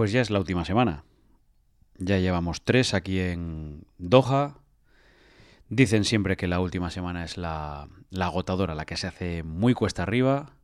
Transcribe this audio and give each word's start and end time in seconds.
Pues 0.00 0.12
ya 0.12 0.22
es 0.22 0.30
la 0.30 0.38
última 0.38 0.64
semana. 0.64 1.04
Ya 1.98 2.16
llevamos 2.16 2.62
tres 2.62 2.94
aquí 2.94 3.20
en 3.20 3.84
Doha. 3.98 4.56
Dicen 5.68 6.06
siempre 6.06 6.38
que 6.38 6.48
la 6.48 6.58
última 6.60 6.90
semana 6.90 7.22
es 7.22 7.36
la, 7.36 7.86
agotadora, 8.18 8.74
la 8.74 8.86
que 8.86 8.96
se 8.96 9.08
hace 9.08 9.42
muy 9.42 9.74
cuesta 9.74 10.04
arriba. 10.04 10.54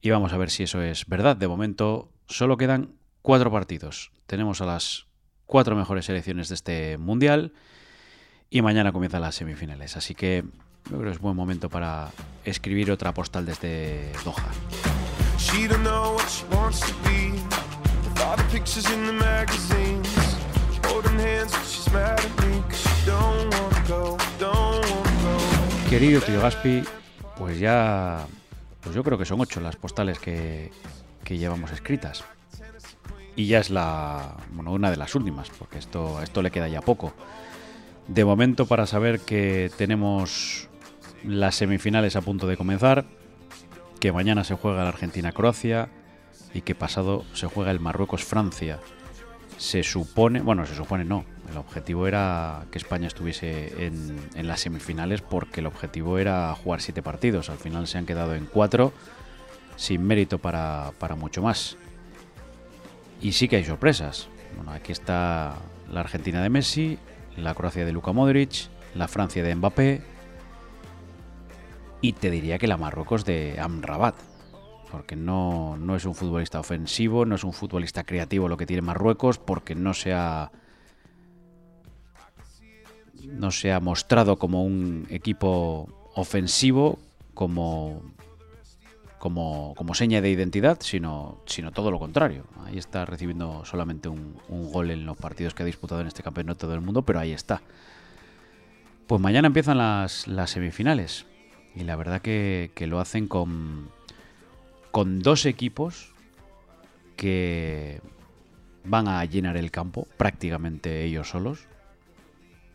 Y 0.00 0.10
vamos 0.10 0.32
a 0.32 0.38
ver 0.38 0.50
si 0.50 0.64
eso 0.64 0.82
es 0.82 1.06
verdad. 1.06 1.36
De 1.36 1.46
momento 1.46 2.10
solo 2.26 2.56
quedan 2.56 2.96
cuatro 3.22 3.52
partidos. 3.52 4.10
Tenemos 4.26 4.60
a 4.60 4.66
las 4.66 5.06
cuatro 5.46 5.76
mejores 5.76 6.06
selecciones 6.06 6.48
de 6.48 6.56
este 6.56 6.98
mundial 6.98 7.52
y 8.50 8.60
mañana 8.60 8.90
comienzan 8.90 9.20
las 9.20 9.36
semifinales. 9.36 9.96
Así 9.96 10.16
que 10.16 10.42
yo 10.90 10.98
creo 10.98 11.02
que 11.02 11.10
es 11.10 11.20
buen 11.20 11.36
momento 11.36 11.70
para 11.70 12.10
escribir 12.44 12.90
otra 12.90 13.14
postal 13.14 13.46
desde 13.46 14.10
Doha. 14.24 14.50
Querido 25.90 26.22
tío 26.22 26.40
Gaspi, 26.40 26.82
pues 27.36 27.58
ya. 27.58 28.26
Pues 28.80 28.94
yo 28.94 29.04
creo 29.04 29.18
que 29.18 29.26
son 29.26 29.38
ocho 29.42 29.60
las 29.60 29.76
postales 29.76 30.18
que, 30.18 30.70
que 31.24 31.36
llevamos 31.36 31.72
escritas. 31.72 32.24
Y 33.36 33.48
ya 33.48 33.58
es 33.58 33.68
la. 33.68 34.36
Bueno, 34.52 34.72
una 34.72 34.90
de 34.90 34.96
las 34.96 35.14
últimas, 35.14 35.50
porque 35.50 35.78
esto, 35.78 36.22
esto 36.22 36.40
le 36.40 36.50
queda 36.50 36.68
ya 36.68 36.80
poco. 36.80 37.12
De 38.08 38.24
momento, 38.24 38.64
para 38.64 38.86
saber 38.86 39.20
que 39.20 39.70
tenemos 39.76 40.70
las 41.22 41.54
semifinales 41.56 42.16
a 42.16 42.22
punto 42.22 42.46
de 42.46 42.56
comenzar, 42.56 43.04
que 44.00 44.10
mañana 44.10 44.42
se 44.42 44.54
juega 44.54 44.84
la 44.84 44.88
Argentina-Croacia 44.88 45.90
y 46.54 46.62
que 46.62 46.74
pasado 46.74 47.24
se 47.32 47.46
juega 47.46 47.70
el 47.70 47.80
Marruecos-Francia. 47.80 48.78
Se 49.58 49.82
supone, 49.82 50.40
bueno, 50.40 50.66
se 50.66 50.74
supone 50.74 51.04
no, 51.04 51.24
el 51.50 51.56
objetivo 51.56 52.06
era 52.06 52.64
que 52.70 52.78
España 52.78 53.06
estuviese 53.06 53.86
en, 53.86 54.46
las 54.46 54.60
semifinales 54.60 55.20
porque 55.20 55.60
el 55.60 55.66
objetivo 55.66 56.18
era 56.18 56.54
jugar 56.54 56.80
siete 56.80 57.02
partidos. 57.02 57.50
Al 57.50 57.58
final 57.58 57.86
se 57.86 57.98
han 57.98 58.06
quedado 58.06 58.34
en 58.34 58.46
cuatro, 58.46 58.92
sin 59.76 60.02
mérito 60.04 60.38
para, 60.38 60.92
para 60.98 61.14
mucho 61.14 61.42
más. 61.42 61.76
Y 63.20 63.32
sí 63.32 63.48
que 63.48 63.56
hay 63.56 63.64
sorpresas. 63.64 64.28
Bueno, 64.56 64.72
aquí 64.72 64.92
está 64.92 65.54
la 65.90 66.00
Argentina 66.00 66.42
de 66.42 66.48
Messi, 66.48 66.98
la 67.36 67.54
Croacia 67.54 67.84
de 67.84 67.92
Luka 67.92 68.12
Modric, 68.12 68.68
la 68.94 69.08
Francia 69.08 69.42
de 69.42 69.54
Mbappé, 69.54 70.02
y 72.00 72.14
te 72.14 72.30
diría 72.30 72.58
que 72.58 72.66
la 72.66 72.76
Marruecos 72.76 73.24
de 73.24 73.58
Amrabat. 73.60 74.16
Porque 74.92 75.16
no, 75.16 75.76
no 75.78 75.96
es 75.96 76.04
un 76.04 76.14
futbolista 76.14 76.60
ofensivo, 76.60 77.24
no 77.24 77.34
es 77.34 77.42
un 77.42 77.52
futbolista 77.52 78.04
creativo 78.04 78.46
lo 78.46 78.56
que 78.56 78.66
tiene 78.66 78.82
Marruecos, 78.82 79.38
porque 79.38 79.74
no 79.74 79.94
se 79.94 80.12
ha. 80.12 80.52
No 83.24 83.50
se 83.50 83.78
mostrado 83.80 84.38
como 84.38 84.64
un 84.64 85.06
equipo 85.08 85.88
ofensivo, 86.14 86.98
como, 87.32 88.02
como, 89.18 89.74
como 89.76 89.94
seña 89.94 90.20
de 90.20 90.28
identidad, 90.28 90.78
sino, 90.80 91.38
sino 91.46 91.72
todo 91.72 91.90
lo 91.90 91.98
contrario. 91.98 92.44
Ahí 92.64 92.76
está 92.76 93.06
recibiendo 93.06 93.64
solamente 93.64 94.08
un, 94.08 94.36
un 94.48 94.70
gol 94.70 94.90
en 94.90 95.06
los 95.06 95.16
partidos 95.16 95.54
que 95.54 95.62
ha 95.62 95.66
disputado 95.66 96.02
en 96.02 96.08
este 96.08 96.22
campeonato 96.22 96.68
del 96.68 96.82
mundo, 96.82 97.02
pero 97.02 97.18
ahí 97.18 97.32
está. 97.32 97.62
Pues 99.06 99.20
mañana 99.20 99.46
empiezan 99.46 99.78
las, 99.78 100.26
las 100.26 100.50
semifinales. 100.50 101.26
Y 101.74 101.84
la 101.84 101.96
verdad 101.96 102.20
que, 102.20 102.70
lo 102.80 103.00
hacen 103.00 103.28
con, 103.28 103.88
con 104.92 105.20
dos 105.20 105.46
equipos 105.46 106.12
que 107.16 108.00
van 108.84 109.08
a 109.08 109.24
llenar 109.24 109.56
el 109.56 109.70
campo 109.70 110.06
prácticamente 110.16 111.02
ellos 111.04 111.30
solos. 111.30 111.66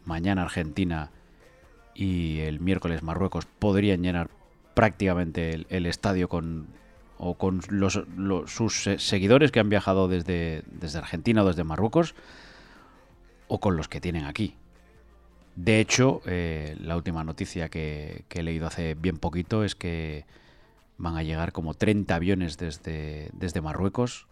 Mañana 0.03 0.41
Argentina 0.41 1.11
y 1.93 2.39
el 2.39 2.59
miércoles 2.59 3.03
Marruecos 3.03 3.45
podrían 3.45 4.03
llenar 4.03 4.29
prácticamente 4.73 5.65
el, 5.69 5.85
estadio 5.85 6.29
con 6.29 6.67
o 7.17 7.33
con 7.33 7.61
los, 7.69 8.03
sus 8.45 8.89
seguidores 8.97 9.51
que 9.51 9.59
han 9.59 9.69
viajado 9.69 10.07
desde, 10.07 10.63
desde 10.67 10.99
Argentina 10.99 11.43
o 11.43 11.47
desde 11.47 11.63
Marruecos 11.63 12.13
o 13.47 13.59
con 13.59 13.75
los 13.75 13.87
que 13.87 14.01
tienen 14.01 14.25
aquí. 14.25 14.55
De 15.55 15.79
hecho, 15.79 16.21
eh, 16.27 16.77
la 16.79 16.95
última 16.95 17.23
noticia 17.23 17.69
que, 17.69 18.25
he 18.29 18.43
leído 18.43 18.67
hace 18.67 18.93
bien 18.93 19.17
poquito 19.17 19.63
es 19.63 19.73
que 19.73 20.25
van 20.97 21.17
a 21.17 21.23
llegar 21.23 21.51
como 21.51 21.73
30 21.73 22.15
aviones 22.15 22.57
desde, 22.57 23.29
desde 23.33 23.61
Marruecos 23.61 24.27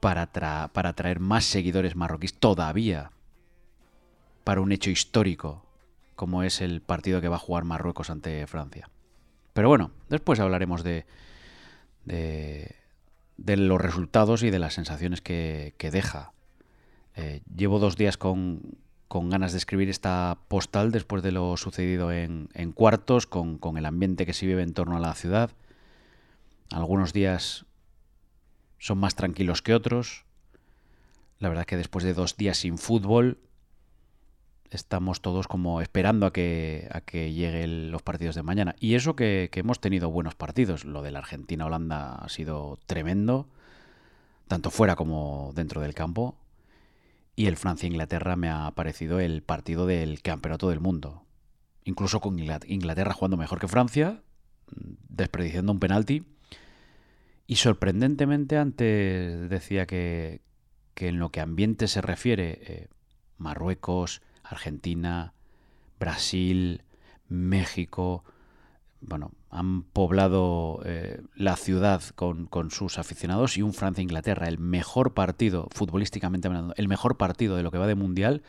para, 0.00 0.26
para 0.72 0.92
traer 0.92 1.20
más 1.20 1.44
seguidores 1.44 1.96
marroquíes 1.96 2.34
todavía 2.34 3.10
para 4.44 4.60
un 4.60 4.72
hecho 4.72 4.90
histórico 4.90 5.66
como 6.14 6.42
es 6.42 6.60
el 6.60 6.80
partido 6.80 7.20
que 7.20 7.28
va 7.28 7.36
a 7.36 7.40
jugar 7.40 7.64
Marruecos 7.64 8.10
ante 8.10 8.46
Francia. 8.46 8.88
Pero 9.52 9.68
bueno, 9.68 9.92
después 10.08 10.40
hablaremos 10.40 10.82
de, 10.82 11.06
de, 12.04 13.56
los 13.56 13.80
resultados 13.80 14.42
y 14.42 14.50
de 14.50 14.58
las 14.58 14.74
sensaciones 14.74 15.20
que, 15.20 15.74
deja. 15.78 16.32
Eh, 17.14 17.42
llevo 17.54 17.78
dos 17.78 17.96
días 17.96 18.16
con, 18.16 18.78
con 19.08 19.30
ganas 19.30 19.52
de 19.52 19.58
escribir 19.58 19.88
esta 19.88 20.38
postal 20.48 20.90
después 20.90 21.22
de 21.22 21.32
lo 21.32 21.56
sucedido 21.56 22.10
en, 22.10 22.48
cuartos, 22.74 23.26
con, 23.26 23.60
el 23.76 23.86
ambiente 23.86 24.26
que 24.26 24.32
se 24.32 24.46
vive 24.46 24.62
en 24.62 24.74
torno 24.74 24.96
a 24.96 25.00
la 25.00 25.14
ciudad. 25.14 25.50
Algunos 26.70 27.12
días 27.12 27.66
son 28.78 28.98
más 28.98 29.14
tranquilos 29.14 29.62
que 29.62 29.74
otros. 29.74 30.24
La 31.38 31.48
verdad 31.48 31.66
que 31.66 31.76
después 31.76 32.04
de 32.04 32.14
dos 32.14 32.36
días 32.36 32.58
sin 32.58 32.78
fútbol, 32.78 33.38
estamos 34.70 35.20
todos 35.20 35.46
como 35.46 35.80
esperando 35.80 36.26
a 36.26 36.32
que, 36.32 36.88
a 36.90 37.00
que 37.00 37.32
lleguen 37.32 37.92
los 37.92 38.02
partidos 38.02 38.34
de 38.34 38.42
mañana. 38.42 38.74
Y 38.80 38.96
eso 38.96 39.14
que, 39.14 39.50
que 39.52 39.60
hemos 39.60 39.80
tenido 39.80 40.10
buenos 40.10 40.34
partidos. 40.34 40.84
Lo 40.84 41.02
de 41.02 41.12
la 41.12 41.20
Argentina-Holanda 41.20 42.16
ha 42.16 42.28
sido 42.28 42.80
tremendo, 42.86 43.48
tanto 44.48 44.70
fuera 44.70 44.96
como 44.96 45.52
dentro 45.54 45.80
del 45.80 45.94
campo 45.94 46.36
y 47.36 47.46
el 47.46 47.58
Francia-Inglaterra 47.58 48.34
me 48.34 48.48
ha 48.48 48.70
parecido 48.74 49.20
el 49.20 49.42
partido 49.42 49.86
del 49.86 50.22
campeonato 50.22 50.70
del 50.70 50.80
mundo. 50.80 51.26
Incluso 51.84 52.20
con 52.20 52.38
Inglaterra 52.38 53.12
jugando 53.12 53.36
mejor 53.36 53.60
que 53.60 53.68
Francia, 53.68 54.22
desperdiciando 55.08 55.70
un 55.70 55.78
penalti. 55.78 56.24
Y 57.46 57.56
sorprendentemente 57.56 58.56
antes 58.56 59.48
decía 59.50 59.86
que, 59.86 60.40
que 60.94 61.08
en 61.08 61.18
lo 61.18 61.30
que 61.30 61.40
ambiente 61.40 61.86
se 61.88 62.00
refiere, 62.00 62.58
eh, 62.62 62.88
Marruecos, 63.36 64.22
Argentina, 64.42 65.34
Brasil, 66.00 66.82
México, 67.28 68.24
bueno, 69.06 69.32
han 69.50 69.82
poblado 69.82 70.80
eh, 70.84 71.22
la 71.34 71.56
ciudad 71.56 72.02
con, 72.14 72.48
sus 72.70 72.98
aficionados 72.98 73.56
y 73.56 73.62
un 73.62 73.72
Francia-Inglaterra, 73.72 74.48
el 74.48 74.58
mejor 74.58 75.14
partido, 75.14 75.68
futbolísticamente 75.70 76.48
hablando, 76.48 76.74
el 76.76 76.88
mejor 76.88 77.16
partido 77.16 77.56
de 77.56 77.62
lo 77.62 77.70
que 77.70 77.78
va 77.78 77.86
de 77.86 77.94
Mundial. 77.94 78.42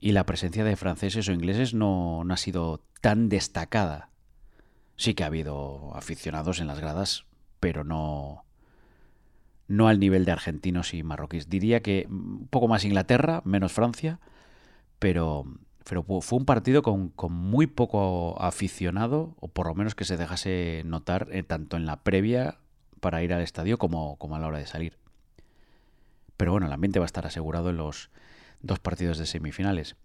Y 0.00 0.12
la 0.12 0.26
presencia 0.26 0.64
de 0.64 0.76
franceses 0.76 1.28
o 1.28 1.32
ingleses 1.32 1.72
no, 1.72 2.24
no 2.24 2.34
ha 2.34 2.36
sido 2.36 2.82
tan 3.00 3.28
destacada. 3.28 4.10
Sí 4.96 5.14
que 5.14 5.24
ha 5.24 5.28
habido 5.28 5.94
aficionados 5.94 6.60
en 6.60 6.66
las 6.66 6.80
gradas, 6.80 7.24
pero 7.60 7.84
no, 7.84 8.44
no 9.68 9.88
al 9.88 9.98
nivel 9.98 10.24
de 10.24 10.32
argentinos 10.32 10.94
y 10.94 11.02
marroquíes. 11.02 11.48
Diría 11.48 11.80
que 11.80 12.06
un 12.10 12.48
poco 12.48 12.68
más 12.68 12.84
Inglaterra, 12.84 13.40
menos 13.44 13.72
Francia, 13.72 14.20
pero, 14.98 15.44
pero 15.84 16.02
fue 16.02 16.38
un 16.38 16.46
partido 16.46 16.82
con, 16.82 17.12
muy 17.30 17.66
poco 17.66 18.40
aficionado, 18.40 19.36
o 19.38 19.48
por 19.48 19.66
lo 19.66 19.74
menos 19.74 19.94
que 19.94 20.06
se 20.06 20.16
dejase 20.16 20.82
notar 20.86 21.28
eh, 21.30 21.42
tanto 21.42 21.76
en 21.76 21.84
la 21.84 22.02
previa 22.02 22.58
para 23.00 23.22
ir 23.22 23.34
al 23.34 23.42
estadio 23.42 23.76
como, 23.76 24.16
a 24.18 24.38
la 24.38 24.46
hora 24.46 24.58
de 24.58 24.66
salir. 24.66 24.98
Pero 26.38 26.52
bueno, 26.52 26.66
el 26.66 26.72
ambiente 26.72 26.98
va 26.98 27.04
a 27.04 27.06
estar 27.06 27.26
asegurado 27.26 27.68
en 27.68 27.76
los 27.76 28.10
dos 28.62 28.78
partidos 28.80 29.18
de 29.18 29.26
semifinales. 29.26 29.96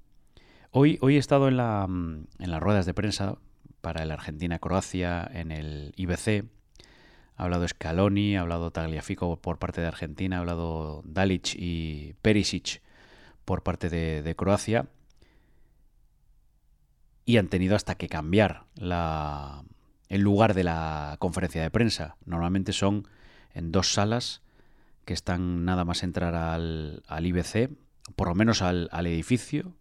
Hoy, 0.72 1.00
hoy 1.02 1.16
he 1.16 1.20
estado 1.20 1.48
en, 1.48 1.56
la, 1.56 1.88
mm, 1.88 2.28
en 2.40 2.52
las 2.52 2.62
ruedas 2.62 2.86
de 2.86 2.94
prensa 2.94 3.38
para 3.80 4.04
el 4.04 4.12
Argentina-Croacia 4.12 5.30
en 5.34 5.52
el 5.54 5.94
IBC. 5.96 6.46
Ha 7.38 7.44
hablado 7.44 7.66
Scaloni, 7.66 8.36
ha 8.36 8.42
hablado 8.42 8.72
Tagliafico 8.72 9.38
por 9.38 9.60
parte 9.60 9.80
de 9.80 9.88
Argentina, 9.88 10.36
ha 10.36 10.40
hablado 10.40 11.04
Dalic 11.06 11.56
y 11.56 12.16
Perisic 12.22 12.82
por 13.46 13.64
parte 13.64 13.90
de 13.90 14.36
Croacia 14.36 14.90
y 17.30 17.38
han 17.38 17.48
tenido 17.48 17.76
hasta 17.76 17.94
que 17.94 18.10
cambiar 18.10 18.66
el 18.81 20.22
lugar 20.22 20.56
de 20.56 20.64
la 20.64 21.16
conferencia 21.20 21.62
de 21.62 21.70
prensa. 21.70 22.18
Normalmente 22.26 22.74
son 22.74 23.08
en 23.54 23.72
dos 23.72 23.94
salas 23.94 24.42
que 25.06 25.14
están 25.14 25.64
nada 25.64 25.86
más 25.86 26.02
entrar 26.02 26.34
al, 26.34 27.04
al 27.06 27.28
IBC, 27.28 27.70
por 28.16 28.30
lo 28.30 28.34
menos 28.34 28.64
al, 28.64 28.90
al 28.92 29.06
edificio, 29.06 29.76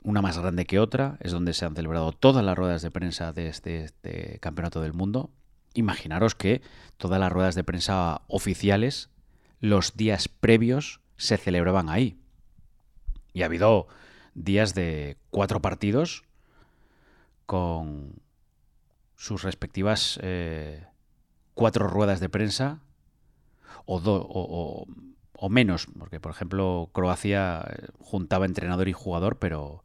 una 0.00 0.22
más 0.22 0.38
grande 0.38 0.64
que 0.64 0.78
otra, 0.78 1.18
es 1.20 1.32
donde 1.32 1.52
se 1.52 1.66
han 1.66 1.76
celebrado 1.76 2.12
todas 2.12 2.42
las 2.42 2.56
ruedas 2.56 2.80
de 2.80 2.90
prensa 2.90 3.34
de 3.34 3.48
este, 3.48 3.84
este, 3.84 4.38
campeonato 4.40 4.80
del 4.80 4.94
mundo, 4.94 5.28
imaginaros 5.74 6.34
que 6.34 6.62
todas 6.96 7.20
las 7.20 7.30
ruedas 7.30 7.54
de 7.54 7.64
prensa 7.64 8.22
oficiales, 8.26 9.10
los 9.60 9.98
días 9.98 10.28
previos, 10.28 11.02
se 11.18 11.36
celebraban 11.36 11.90
ahí. 11.90 12.16
Y 13.34 13.42
ha 13.42 13.46
habido 13.46 13.88
días 14.34 14.74
de 14.74 15.16
cuatro 15.30 15.60
partidos 15.60 16.24
con 17.46 18.14
sus 19.16 19.42
respectivas 19.42 20.18
eh, 20.22 20.86
cuatro 21.54 21.86
ruedas 21.86 22.20
de 22.20 22.28
prensa 22.28 22.80
o, 23.84 24.00
o, 24.04 24.86
o, 25.32 25.48
menos, 25.48 25.86
porque 25.98 26.20
por 26.20 26.32
ejemplo 26.32 26.90
Croacia 26.92 27.64
eh, 27.68 27.88
juntaba 27.98 28.46
entrenador 28.46 28.88
y 28.88 28.92
jugador, 28.92 29.38
pero 29.38 29.84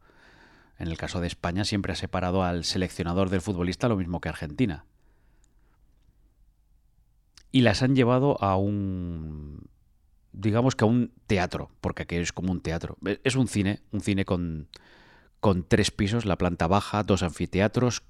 en 0.78 0.88
el 0.88 0.96
caso 0.96 1.20
de 1.20 1.26
España 1.26 1.64
siempre 1.64 1.92
ha 1.92 1.96
separado 1.96 2.42
al 2.42 2.64
seleccionador 2.64 3.30
del 3.30 3.40
futbolista 3.40 3.88
lo 3.88 3.96
mismo 3.96 4.20
que 4.20 4.28
Argentina. 4.28 4.84
Y 7.50 7.62
las 7.62 7.82
han 7.82 7.96
llevado 7.96 8.42
a 8.42 8.56
un 8.56 9.68
digamos 10.38 10.76
que 10.76 10.84
a 10.84 10.88
un 10.88 11.12
teatro, 11.26 11.70
porque 11.80 12.04
aquí 12.04 12.14
es 12.14 12.32
como 12.32 12.52
un 12.52 12.60
teatro. 12.60 12.96
Es 13.24 13.34
un 13.34 13.48
cine, 13.48 13.80
un 13.90 14.00
cine 14.00 14.24
con, 14.24 14.68
con 15.40 15.64
tres 15.64 15.90
pisos, 15.90 16.24
la 16.24 16.38
planta 16.38 16.68
baja, 16.68 17.02
dos 17.02 17.22
anfiteatros. 17.24 18.04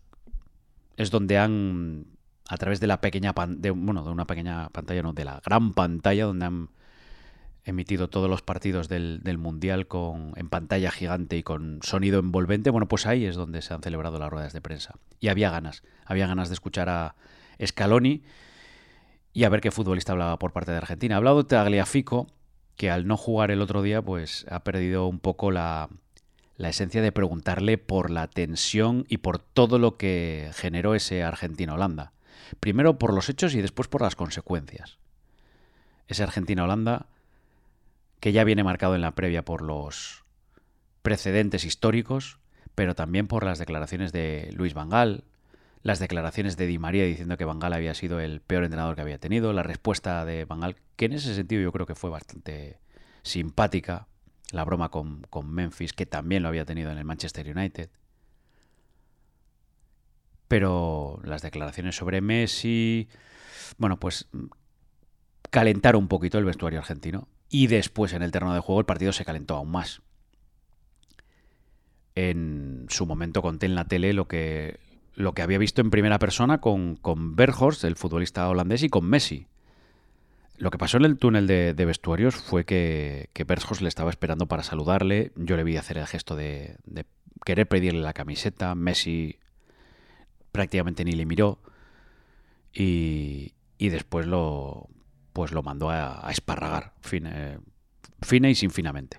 Es 0.97 1.11
donde 1.11 1.39
han, 1.39 2.07
a 2.49 2.59
través 2.59 2.81
de 2.81 2.87
la 2.87 3.01
pequeña, 3.01 3.33
bueno, 3.33 4.05
de 4.05 4.11
una 4.11 4.27
pequeña 4.27 4.69
pantalla, 4.69 5.03
no, 5.03 5.15
de 5.15 5.25
la 5.25 5.41
gran 5.45 5.73
pantalla, 5.73 6.27
donde 6.27 6.45
han 6.45 6.69
emitido 7.65 8.11
todos 8.11 8.29
los 8.29 8.43
partidos 8.43 8.89
del, 8.89 9.21
del, 9.23 9.39
Mundial 9.39 9.87
con, 9.87 10.33
en 10.37 10.49
pantalla 10.51 10.91
gigante 10.91 11.37
y 11.39 11.43
con 11.43 11.81
sonido 11.83 12.19
envolvente, 12.19 12.71
bueno, 12.71 12.89
pues 12.89 13.07
ahí 13.07 13.25
es 13.25 13.37
donde 13.37 13.63
se 13.63 13.73
han 13.73 13.83
celebrado 13.83 14.19
las 14.19 14.31
ruedas 14.31 14.53
de 14.53 14.61
prensa. 14.61 14.97
Y 15.19 15.29
había 15.29 15.51
ganas, 15.51 15.83
había 16.05 16.27
ganas 16.27 16.49
de 16.49 16.55
escuchar 16.55 16.91
a 16.91 17.15
Scaloni 17.65 18.23
y 19.39 19.45
a 19.45 19.49
ver 19.51 19.61
qué 19.61 19.71
futbolista 19.71 20.11
hablaba 20.11 20.37
por 20.41 20.53
parte 20.53 20.73
de 20.73 20.79
Argentina. 20.79 21.15
Ha 21.15 21.19
hablado 21.19 21.47
Tagliafico, 21.47 22.27
que 22.75 22.91
al 22.91 23.07
no 23.07 23.17
jugar 23.17 23.53
el 23.53 23.63
otro 23.63 23.83
día, 23.83 24.03
pues 24.03 24.45
ha 24.51 24.65
perdido 24.65 25.07
un 25.07 25.21
poco 25.21 25.53
la, 25.53 25.91
la 26.57 26.71
esencia 26.71 27.01
de 27.03 27.13
preguntarle 27.13 27.79
por 27.79 28.11
la 28.11 28.27
tensión 28.27 29.05
y 29.09 29.19
por 29.19 29.39
todo 29.39 29.79
lo 29.79 29.97
que 29.97 30.51
generó 30.55 30.97
ese 30.97 31.23
Argentina-Holanda. 31.23 32.11
Primero 32.59 32.99
por 32.99 33.15
los 33.15 33.29
hechos 33.29 33.55
y 33.55 33.63
después 33.63 33.87
por 33.87 34.03
las 34.03 34.17
consecuencias. 34.17 34.99
Ese 36.09 36.25
Argentina-Holanda 36.25 37.07
que 38.19 38.33
ya 38.33 38.43
viene 38.43 38.65
marcado 38.65 38.97
en 38.97 39.03
la 39.03 39.15
previa 39.15 39.45
por 39.45 39.63
los 39.63 40.25
precedentes 41.03 41.65
históricos, 41.65 42.41
pero 42.75 42.97
también 42.97 43.29
por 43.29 43.45
las 43.45 43.61
declaraciones 43.61 44.11
de 44.11 44.51
Luis 44.53 44.75
Vangal, 44.75 45.23
las 45.83 45.99
declaraciones 45.99 46.57
de 46.57 46.67
Di 46.67 46.79
María 46.79 47.05
diciendo 47.05 47.37
que 47.37 47.45
Bangal 47.45 47.73
había 47.73 47.95
sido 47.95 48.21
el 48.21 48.41
peor 48.41 48.65
entrenador 48.65 48.95
que 48.95 49.03
había 49.03 49.19
tenido, 49.19 49.53
la 49.53 49.63
respuesta 49.63 50.25
de 50.25 50.45
Bangal, 50.45 50.77
que 50.97 51.07
en 51.07 51.13
ese 51.13 51.35
sentido 51.35 51.63
yo 51.63 51.73
creo 51.73 51.87
que 51.87 51.95
fue 51.95 52.11
bastante 52.11 52.81
simpática, 53.23 54.09
la 54.51 54.65
broma 54.65 54.91
con, 54.91 55.27
Memphis, 55.45 55.93
que 55.93 56.07
también 56.07 56.43
lo 56.43 56.49
había 56.49 56.65
tenido 56.65 56.91
en 56.91 56.99
el 56.99 57.05
Manchester 57.05 57.57
United. 57.57 57.91
Pero 60.49 61.21
las 61.25 61.43
declaraciones 61.43 61.97
sobre 61.97 62.21
Messi, 62.23 63.09
bueno, 63.77 64.01
pues 64.01 64.29
calentaron 65.51 66.03
un 66.03 66.09
poquito 66.09 66.39
el 66.39 66.45
vestuario 66.45 66.79
argentino. 66.79 67.29
Y 67.51 67.67
después 67.67 68.13
en 68.13 68.23
el 68.23 68.31
terreno 68.31 68.55
de 68.55 68.61
juego 68.61 68.81
el 68.81 68.87
partido 68.87 69.13
se 69.13 69.25
calentó 69.25 69.57
aún 69.57 69.71
más. 69.71 70.03
En 72.15 72.87
su 72.89 73.07
momento 73.07 73.43
conté 73.43 73.67
en 73.67 73.75
la 73.75 73.85
tele 73.85 74.13
lo 74.13 74.27
que, 74.27 74.81
lo 75.19 75.33
que 75.33 75.43
había 75.43 75.59
visto 75.59 75.81
en 75.81 75.91
primera 75.91 76.21
persona 76.21 76.61
con, 76.61 76.95
con 76.95 77.35
Berghorst, 77.35 77.83
el 77.83 77.97
futbolista 77.97 78.49
holandés, 78.49 78.85
y 78.85 78.89
con 78.89 79.05
Messi. 79.05 79.49
Lo 80.57 80.71
que 80.71 80.79
pasó 80.79 80.97
en 80.97 81.07
el 81.07 81.19
túnel 81.19 81.49
de, 81.49 81.85
vestuarios 81.85 82.37
fue 82.37 82.65
que, 82.65 83.29
que 83.33 83.43
Berghorst 83.43 83.83
le 83.83 83.89
estaba 83.89 84.11
esperando 84.11 84.47
para 84.47 84.63
saludarle. 84.63 85.33
Yo 85.35 85.57
le 85.57 85.65
vi 85.65 85.77
hacer 85.77 85.99
el 85.99 86.07
gesto 86.07 86.37
de, 86.37 86.77
querer 87.45 87.67
pedirle 87.67 88.01
la 88.01 88.13
camiseta. 88.13 88.77
Messi 88.77 89.41
prácticamente 90.53 91.05
ni 91.05 91.13
le 91.13 91.27
miró. 91.27 91.59
Y, 92.73 93.55
y 93.77 93.89
después 93.89 94.25
lo, 94.25 94.89
pues 95.33 95.51
lo 95.51 95.65
mandó 95.65 95.91
a, 95.91 96.29
esparragar, 96.31 96.95
fine, 97.01 97.59
fina 98.23 98.49
y 98.49 98.55
sin 98.55 98.71
finamente. 98.71 99.19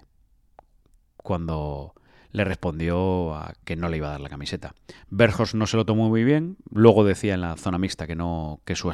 Cuando 1.17 1.93
le 2.31 2.43
respondió 2.43 3.33
a 3.35 3.53
que 3.65 3.75
no 3.75 3.89
le 3.89 3.97
iba 3.97 4.07
a 4.07 4.11
dar 4.11 4.21
la 4.21 4.29
camiseta. 4.29 4.75
Berjos 5.09 5.55
no 5.55 5.67
se 5.67 5.77
lo 5.77 5.85
tomó 5.85 6.09
muy 6.09 6.23
bien, 6.23 6.57
luego 6.71 7.03
decía 7.03 7.33
en 7.33 7.41
la 7.41 7.55
zona 7.57 7.77
mixta 7.77 8.07
que 8.07 8.15
no 8.15 8.61
que 8.65 8.75
su 8.75 8.91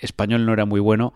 español 0.00 0.46
no 0.46 0.52
era 0.52 0.64
muy 0.64 0.80
bueno 0.80 1.14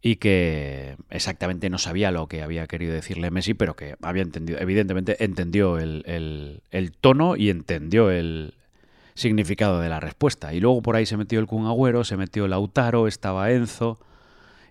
y 0.00 0.16
que 0.16 0.96
exactamente 1.10 1.70
no 1.70 1.78
sabía 1.78 2.10
lo 2.10 2.26
que 2.26 2.42
había 2.42 2.66
querido 2.66 2.92
decirle 2.92 3.30
Messi, 3.30 3.54
pero 3.54 3.76
que 3.76 3.96
había 4.02 4.22
entendido, 4.22 4.58
evidentemente 4.58 5.22
entendió 5.22 5.78
el, 5.78 6.62
el, 6.70 6.92
tono 6.92 7.36
y 7.36 7.50
entendió 7.50 8.10
el 8.10 8.54
significado 9.14 9.80
de 9.80 9.88
la 9.88 10.00
respuesta. 10.00 10.54
Y 10.54 10.60
luego 10.60 10.82
por 10.82 10.96
ahí 10.96 11.06
se 11.06 11.16
metió 11.16 11.38
el 11.38 11.46
Kun 11.46 11.66
Agüero, 11.66 12.02
se 12.02 12.16
metió 12.16 12.48
Lautaro, 12.48 13.06
estaba 13.06 13.52
Enzo, 13.52 14.00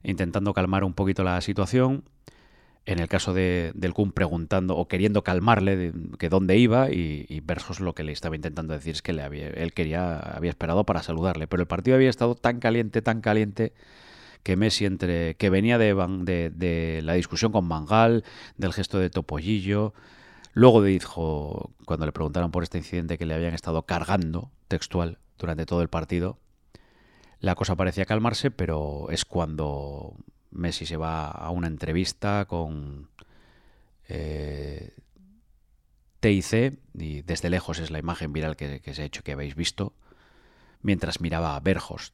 intentando 0.03 0.53
calmar 0.53 0.83
un 0.83 0.94
poquito 0.94 1.24
la 1.24 1.39
situación 1.39 2.03
en 2.86 3.00
el 3.00 3.07
caso 3.07 3.33
de, 3.33 3.72
del 3.75 3.94
Kun 3.94 4.12
preguntando 4.12 4.75
o 4.75 4.88
queriendo 4.88 5.24
calmarle 5.24 5.75
de, 5.75 5.94
que 6.18 6.30
dónde 6.30 6.57
iba 6.57 6.89
y, 6.92 7.25
y, 7.30 7.39
Versos 7.42 7.80
lo 7.80 7.94
que 7.94 8.04
le 8.04 8.12
estaba 8.12 8.36
intentando 8.36 8.74
decir 8.74 8.95
es 8.95 9.01
que 9.01 9.13
le 9.13 9.22
había, 9.22 9.50
él 9.50 9.74
quería, 9.74 10.18
había 10.18 10.50
esperado 10.50 10.86
para 10.86 11.04
saludarle, 11.04 11.48
pero 11.48 11.62
el 11.62 11.68
partido 11.68 11.95
había 11.95 12.10
estado 12.10 12.36
tan 12.36 12.60
caliente, 12.60 13.01
tan 13.01 13.22
caliente 13.22 13.74
que 14.44 14.56
Messi 14.56 14.86
entre 14.86 15.36
que 15.36 15.50
venía 15.50 15.78
de, 15.78 15.94
de, 16.24 16.50
de 16.50 17.01
la 17.04 17.13
discusión 17.13 17.51
con 17.51 17.66
Mangal, 17.66 18.24
del 18.57 18.74
gesto 18.74 18.98
de 18.98 19.12
Topollillo, 19.12 19.94
luego 20.54 20.81
dijo 20.84 21.72
cuando 21.86 22.06
le 22.07 22.12
preguntaron 22.12 22.51
por 22.51 22.63
este 22.63 22.80
incidente 22.80 23.18
que 23.19 23.27
le 23.27 23.36
habían 23.36 23.54
estado 23.54 23.84
cargando 23.84 24.51
textual 24.68 25.19
durante 25.38 25.68
todo 25.68 25.84
el 25.84 25.89
partido, 25.89 26.39
la 27.39 27.56
cosa 27.56 27.75
parecía 27.75 28.06
calmarse, 28.06 28.51
pero 28.51 29.10
es 29.10 29.25
cuando 29.25 30.16
Messi 30.51 30.86
se 30.86 30.98
va 30.98 31.27
a 31.27 31.50
una 31.50 31.68
entrevista 31.68 32.45
con 32.45 33.09
eh, 34.07 34.94
TIC 36.19 36.80
y 36.94 37.21
desde 37.21 37.50
lejos 37.50 37.80
es 37.80 37.89
la 37.92 38.00
imagen 38.00 38.33
viral 38.33 38.56
que, 38.56 38.81
se 38.94 39.01
ha 39.01 39.06
hecho 39.06 39.24
que 39.24 39.31
habéis 39.31 39.56
visto 39.56 39.94
mientras 40.81 41.21
miraba 41.21 41.56
a 41.56 41.59
Berghost. 41.59 42.13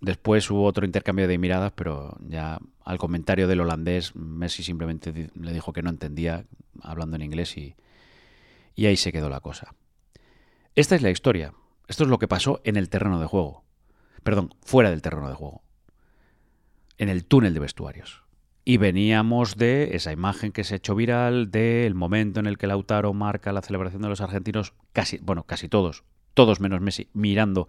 Después 0.00 0.48
hubo 0.50 0.64
otro 0.64 0.86
intercambio 0.86 1.26
de 1.26 1.38
miradas, 1.38 1.72
pero 1.74 2.16
ya 2.20 2.58
al 2.84 2.98
comentario 2.98 3.48
del 3.48 3.60
holandés 3.60 4.14
Messi 4.14 4.62
simplemente 4.62 5.30
le 5.34 5.52
dijo 5.52 5.72
que 5.72 5.82
no 5.82 5.90
entendía 5.90 6.46
hablando 6.82 7.16
en 7.16 7.22
inglés 7.22 7.56
y, 7.56 7.74
y 8.74 8.86
ahí 8.86 8.96
se 8.96 9.12
quedó 9.12 9.28
la 9.28 9.40
cosa. 9.40 9.74
Esta 10.74 10.94
es 10.94 11.02
la 11.02 11.10
historia. 11.10 11.52
Esto 11.88 12.04
es 12.04 12.10
lo 12.10 12.18
que 12.18 12.28
pasó 12.28 12.60
en 12.64 12.76
el 12.76 12.88
terreno 12.88 13.18
de 13.18 13.26
juego. 13.26 13.64
Perdón, 14.22 14.54
fuera 14.62 14.90
del 14.90 15.02
terreno 15.02 15.28
de 15.28 15.34
juego 15.34 15.62
en 16.98 17.08
el 17.08 17.24
túnel 17.24 17.54
de 17.54 17.60
vestuarios. 17.60 18.24
Y 18.64 18.76
veníamos 18.76 19.56
de 19.56 19.96
esa 19.96 20.12
imagen 20.12 20.52
que 20.52 20.62
se 20.62 20.74
ha 20.74 20.76
hecho 20.76 20.94
viral 20.94 21.50
del 21.50 21.94
momento 21.94 22.38
en 22.38 22.46
el 22.46 22.58
que 22.58 22.66
Lautaro 22.66 23.14
marca 23.14 23.52
la 23.52 23.62
celebración 23.62 24.02
de 24.02 24.08
los 24.08 24.20
argentinos, 24.20 24.74
casi, 24.92 25.18
bueno, 25.18 25.44
casi 25.44 25.68
todos, 25.68 26.04
todos 26.34 26.60
menos 26.60 26.82
Messi, 26.82 27.08
mirando 27.14 27.68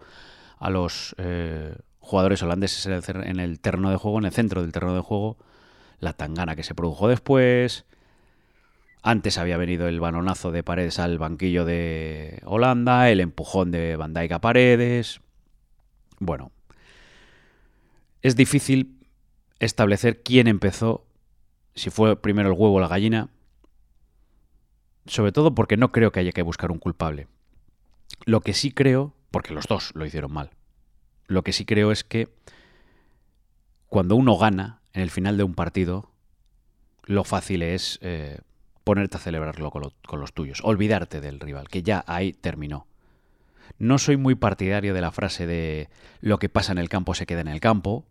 a 0.58 0.68
los 0.68 1.14
eh, 1.16 1.74
jugadores 2.00 2.42
holandeses 2.42 2.84
en 3.06 3.40
el, 3.40 3.60
terreno 3.60 3.90
de 3.90 3.96
juego, 3.96 4.18
en 4.18 4.26
el 4.26 4.32
centro 4.32 4.60
del 4.60 4.72
terreno 4.72 4.94
de 4.94 5.00
juego, 5.00 5.38
la 6.00 6.12
tangana 6.12 6.54
que 6.54 6.64
se 6.64 6.74
produjo 6.74 7.08
después. 7.08 7.86
Antes 9.02 9.38
había 9.38 9.56
venido 9.56 9.88
el 9.88 10.00
banonazo 10.00 10.52
de 10.52 10.62
Paredes 10.62 10.98
al 10.98 11.18
banquillo 11.18 11.64
de 11.64 12.42
Holanda, 12.44 13.08
el 13.08 13.20
empujón 13.20 13.70
de 13.70 13.96
Van 13.96 14.12
Dijk 14.12 14.32
a 14.32 14.40
Paredes. 14.40 15.22
Bueno, 16.18 16.52
es 18.20 18.36
difícil 18.36 18.99
establecer 19.60 20.22
quién 20.22 20.48
empezó, 20.48 21.06
si 21.74 21.90
fue 21.90 22.20
primero 22.20 22.48
el 22.48 22.58
huevo 22.58 22.74
o 22.74 22.80
la 22.80 22.88
gallina, 22.88 23.28
sobre 25.06 25.32
todo 25.32 25.54
porque 25.54 25.76
no 25.76 25.92
creo 25.92 26.10
que 26.10 26.20
haya 26.20 26.32
que 26.32 26.42
buscar 26.42 26.72
un 26.72 26.78
culpable. 26.78 27.28
Lo 28.24 28.40
que 28.40 28.54
sí 28.54 28.72
creo, 28.72 29.14
porque 29.30 29.54
los 29.54 29.66
dos 29.66 29.92
lo 29.94 30.04
hicieron 30.04 30.32
mal, 30.32 30.50
lo 31.26 31.44
que 31.44 31.52
sí 31.52 31.64
creo 31.64 31.92
es 31.92 32.02
que 32.02 32.28
cuando 33.88 34.16
uno 34.16 34.36
gana 34.36 34.80
en 34.92 35.02
el 35.02 35.10
final 35.10 35.36
de 35.36 35.44
un 35.44 35.54
partido, 35.54 36.10
lo 37.04 37.24
fácil 37.24 37.62
es 37.62 37.98
eh, 38.02 38.38
ponerte 38.82 39.18
a 39.18 39.20
celebrarlo 39.20 39.70
con, 39.70 39.92
con 40.06 40.20
los 40.20 40.32
tuyos, 40.32 40.60
olvidarte 40.64 41.20
del 41.20 41.38
rival, 41.38 41.68
que 41.68 41.82
ya 41.82 42.04
ahí 42.06 42.32
terminó. 42.32 42.86
No 43.78 43.98
soy 43.98 44.16
muy 44.16 44.34
partidario 44.34 44.94
de 44.94 45.00
la 45.00 45.12
frase 45.12 45.46
de 45.46 45.88
lo 46.20 46.38
que 46.38 46.48
pasa 46.48 46.72
en 46.72 46.78
el 46.78 46.88
campo 46.88 47.14
se 47.14 47.26
queda 47.26 47.40
en 47.40 47.48
el 47.48 47.60
campo, 47.60 48.06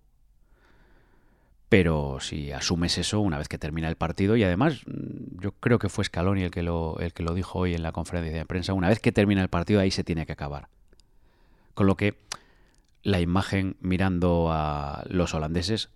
pero 1.70 2.18
si 2.20 2.52
asumes 2.52 2.98
eso 2.98 3.20
una 3.20 3.38
vez 3.38 3.48
que 3.48 3.60
termina 3.60 3.88
el 3.88 3.96
partido, 3.96 4.36
y 4.36 4.44
además 4.44 4.82
mm, 4.88 5.40
yo 5.40 5.52
creo 5.52 5.78
que 5.78 5.90
fue 5.90 6.04
Scaloni 6.04 6.44
el 6.44 6.52
que 6.52 6.64
lo, 6.64 6.98
el 7.00 7.14
que 7.14 7.24
lo 7.24 7.36
dijo 7.36 7.60
hoy 7.60 7.76
en 7.76 7.84
la 7.84 7.92
conferencia 7.92 8.36
de 8.36 8.46
prensa, 8.46 8.74
una 8.74 8.90
vez 8.90 9.00
que 9.00 9.12
termina 9.12 9.42
el 9.42 9.50
partido 9.50 9.80
ahí 9.80 9.92
se 9.92 10.04
tiene 10.04 10.26
que 10.26 10.34
acabar. 10.34 10.68
Con 11.76 11.86
lo 11.86 11.96
que 11.96 12.18
la 13.04 13.22
imagen 13.22 13.78
mirando 13.80 14.50
a 14.52 15.04
los 15.08 15.34
holandeses, 15.34 15.90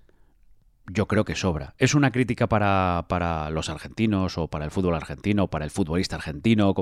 yo 0.85 1.07
creo 1.07 1.25
que 1.25 1.35
sobra. 1.35 1.73
Es 1.77 1.95
una 1.95 2.11
crítica 2.11 2.47
para, 2.47 3.05
para 3.09 3.49
los 3.49 3.69
argentinos 3.69 4.37
o 4.37 4.47
para 4.47 4.65
el 4.65 4.71
fútbol 4.71 4.95
argentino, 4.95 5.47
para 5.47 5.65
el 5.65 5.71
futbolista 5.71 6.15
argentino. 6.15 6.73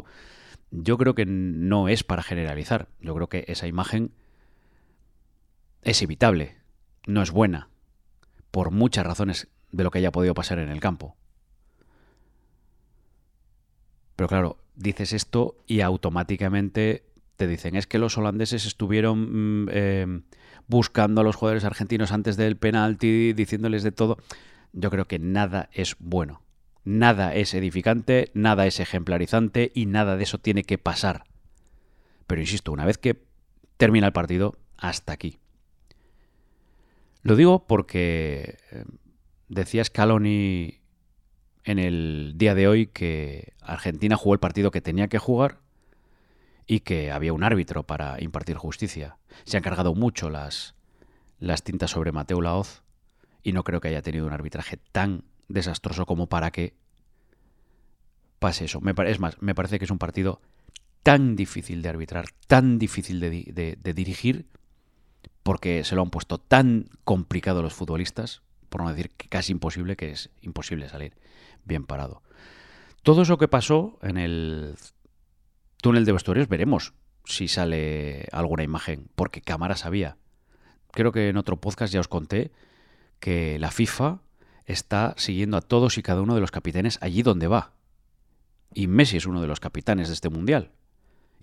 Yo 0.72 0.98
creo 0.98 1.16
que 1.16 1.26
no 1.26 1.88
es 1.88 2.04
para 2.04 2.24
generalizar. 2.24 2.88
Yo 3.00 3.16
creo 3.16 3.30
que 3.30 3.46
esa 3.48 3.68
imagen 3.68 4.12
es 5.84 6.02
evitable, 6.02 6.58
no 7.08 7.22
es 7.22 7.32
buena, 7.32 7.71
por 8.52 8.72
muchas 8.72 9.06
razones 9.06 9.48
de 9.72 9.84
lo 9.84 9.92
que 9.92 10.00
haya 10.00 10.12
podido 10.12 10.34
pasar 10.34 10.60
en 10.60 10.70
el 10.70 10.80
campo. 10.80 11.16
Pero 14.16 14.28
claro, 14.28 14.58
dices 14.76 15.14
esto 15.14 15.56
y 15.66 15.82
automáticamente 15.82 17.06
te 17.38 17.48
dicen, 17.48 17.76
es 17.76 17.88
que 17.88 17.98
los 17.98 18.18
holandeses 18.18 18.66
estuvieron 18.66 19.64
mm, 19.64 19.70
eh, 19.72 20.22
buscando 20.68 21.22
a 21.22 21.24
los 21.24 21.36
jugadores 21.36 21.64
argentinos 21.64 22.12
antes 22.12 22.38
del 22.38 22.58
penalti, 22.58 23.34
diciéndoles 23.34 23.82
de 23.82 23.92
todo. 23.92 24.18
Yo 24.74 24.92
creo 24.92 25.06
que 25.06 25.18
nada 25.18 25.70
es 25.74 25.96
bueno. 25.98 26.44
Nada 26.84 27.34
es 27.36 27.54
edificante, 27.54 28.32
nada 28.34 28.68
es 28.68 28.80
ejemplarizante 28.80 29.72
y 29.74 29.86
nada 29.86 30.18
de 30.18 30.24
eso 30.24 30.38
tiene 30.38 30.64
que 30.64 30.78
pasar. 30.78 31.24
Pero 32.28 32.42
insisto, 32.42 32.72
una 32.72 32.86
vez 32.86 32.98
que 32.98 33.24
termina 33.78 34.08
el 34.08 34.14
partido, 34.14 34.58
hasta 34.78 35.14
aquí. 35.14 35.41
Lo 37.24 37.36
digo 37.36 37.68
porque 37.68 38.58
eh, 38.72 38.86
decía 39.48 39.84
Scaloni 39.84 40.80
en 41.64 41.80
el 41.80 42.34
día 42.36 42.56
de 42.56 42.68
hoy 42.68 42.88
que 42.88 43.54
Argentina 43.62 44.18
jugó 44.18 44.34
el 44.34 44.40
partido 44.40 44.72
que 44.72 44.82
tenía 44.82 45.08
que 45.08 45.20
jugar 45.20 45.60
y 46.66 46.80
que 46.80 47.12
había 47.12 47.34
un 47.34 47.44
árbitro 47.44 47.84
para 47.84 48.22
impartir 48.22 48.58
justicia. 48.58 49.18
Se 49.44 49.58
han 49.58 49.64
cargado 49.64 49.94
mucho 49.94 50.30
las, 50.30 50.74
las 51.40 51.64
tintas 51.64 51.92
sobre 51.92 52.12
Mateo 52.12 52.42
Laoz 52.42 52.82
y 53.44 53.52
no 53.52 53.64
creo 53.64 53.82
que 53.82 53.90
haya 53.90 54.02
tenido 54.02 54.26
un 54.26 54.34
arbitraje 54.34 54.78
tan 54.92 55.24
desastroso 55.48 56.06
como 56.06 56.28
para 56.28 56.52
que 56.52 56.74
pase 58.40 58.66
eso. 58.66 58.82
Es 59.06 59.20
más, 59.20 59.40
me 59.42 59.54
parece 59.54 59.78
que 59.78 59.86
es 59.86 59.92
un 59.92 60.00
partido 60.00 60.42
tan 61.04 61.36
difícil 61.36 61.84
de 61.84 61.90
arbitrar, 61.90 62.26
tan 62.48 62.80
difícil 62.80 63.20
de 63.20 63.94
dirigir, 63.94 64.48
porque 65.44 65.84
se 65.84 65.96
lo 65.96 66.02
han 66.02 66.10
puesto 66.10 66.38
tan 66.38 66.90
complicado 67.04 67.62
los 67.62 67.74
futbolistas, 67.74 68.42
por 68.70 68.82
no 68.82 68.90
decir 68.90 69.10
que 69.12 69.28
casi 69.28 69.52
imposible, 69.52 69.96
que 69.96 70.12
es 70.12 70.30
imposible 70.42 70.90
salir 70.90 71.16
bien 71.66 71.86
parado. 71.86 72.22
Todo 73.04 73.24
eso 73.24 73.38
que 73.38 73.48
pasó 73.48 73.98
en 74.02 74.18
el 74.18 74.76
túnel 75.82 76.06
de 76.06 76.12
vestuarios 76.12 76.48
veremos 76.48 76.94
si 77.26 77.48
sale 77.48 78.28
alguna 78.32 78.64
imagen, 78.64 79.10
porque 79.16 79.42
cámaras 79.42 79.86
había. 79.86 80.18
Creo 80.92 81.12
que 81.12 81.30
en 81.30 81.38
otro 81.38 81.58
podcast 81.58 81.94
ya 81.94 82.00
os 82.00 82.08
conté 82.08 82.52
que 83.20 83.60
la 83.60 83.72
FIFA 83.72 84.22
está 84.66 85.14
siguiendo 85.18 85.58
a 85.58 85.62
todos 85.62 85.98
y 85.98 86.04
cada 86.04 86.22
uno 86.22 86.36
de 86.36 86.42
los 86.42 86.52
capitanes 86.52 86.98
allí 87.02 87.24
donde 87.24 87.48
va. 87.48 87.74
Y 88.74 88.88
Messi 88.88 89.18
es 89.18 89.26
uno 89.26 89.42
de 89.42 89.48
los 89.48 89.60
capitanes 89.60 90.08
de 90.08 90.14
este 90.14 90.30
mundial. 90.30 90.72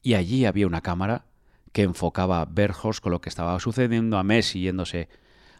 Y 0.02 0.14
allí 0.14 0.44
había 0.44 0.66
una 0.66 0.80
cámara 0.80 1.26
que 1.72 1.82
enfocaba 1.82 2.44
Berjos 2.46 3.00
con 3.00 3.12
lo 3.12 3.20
que 3.20 3.28
estaba 3.28 3.58
sucediendo, 3.60 4.18
a 4.18 4.22
Messi 4.22 4.60
yéndose 4.60 5.08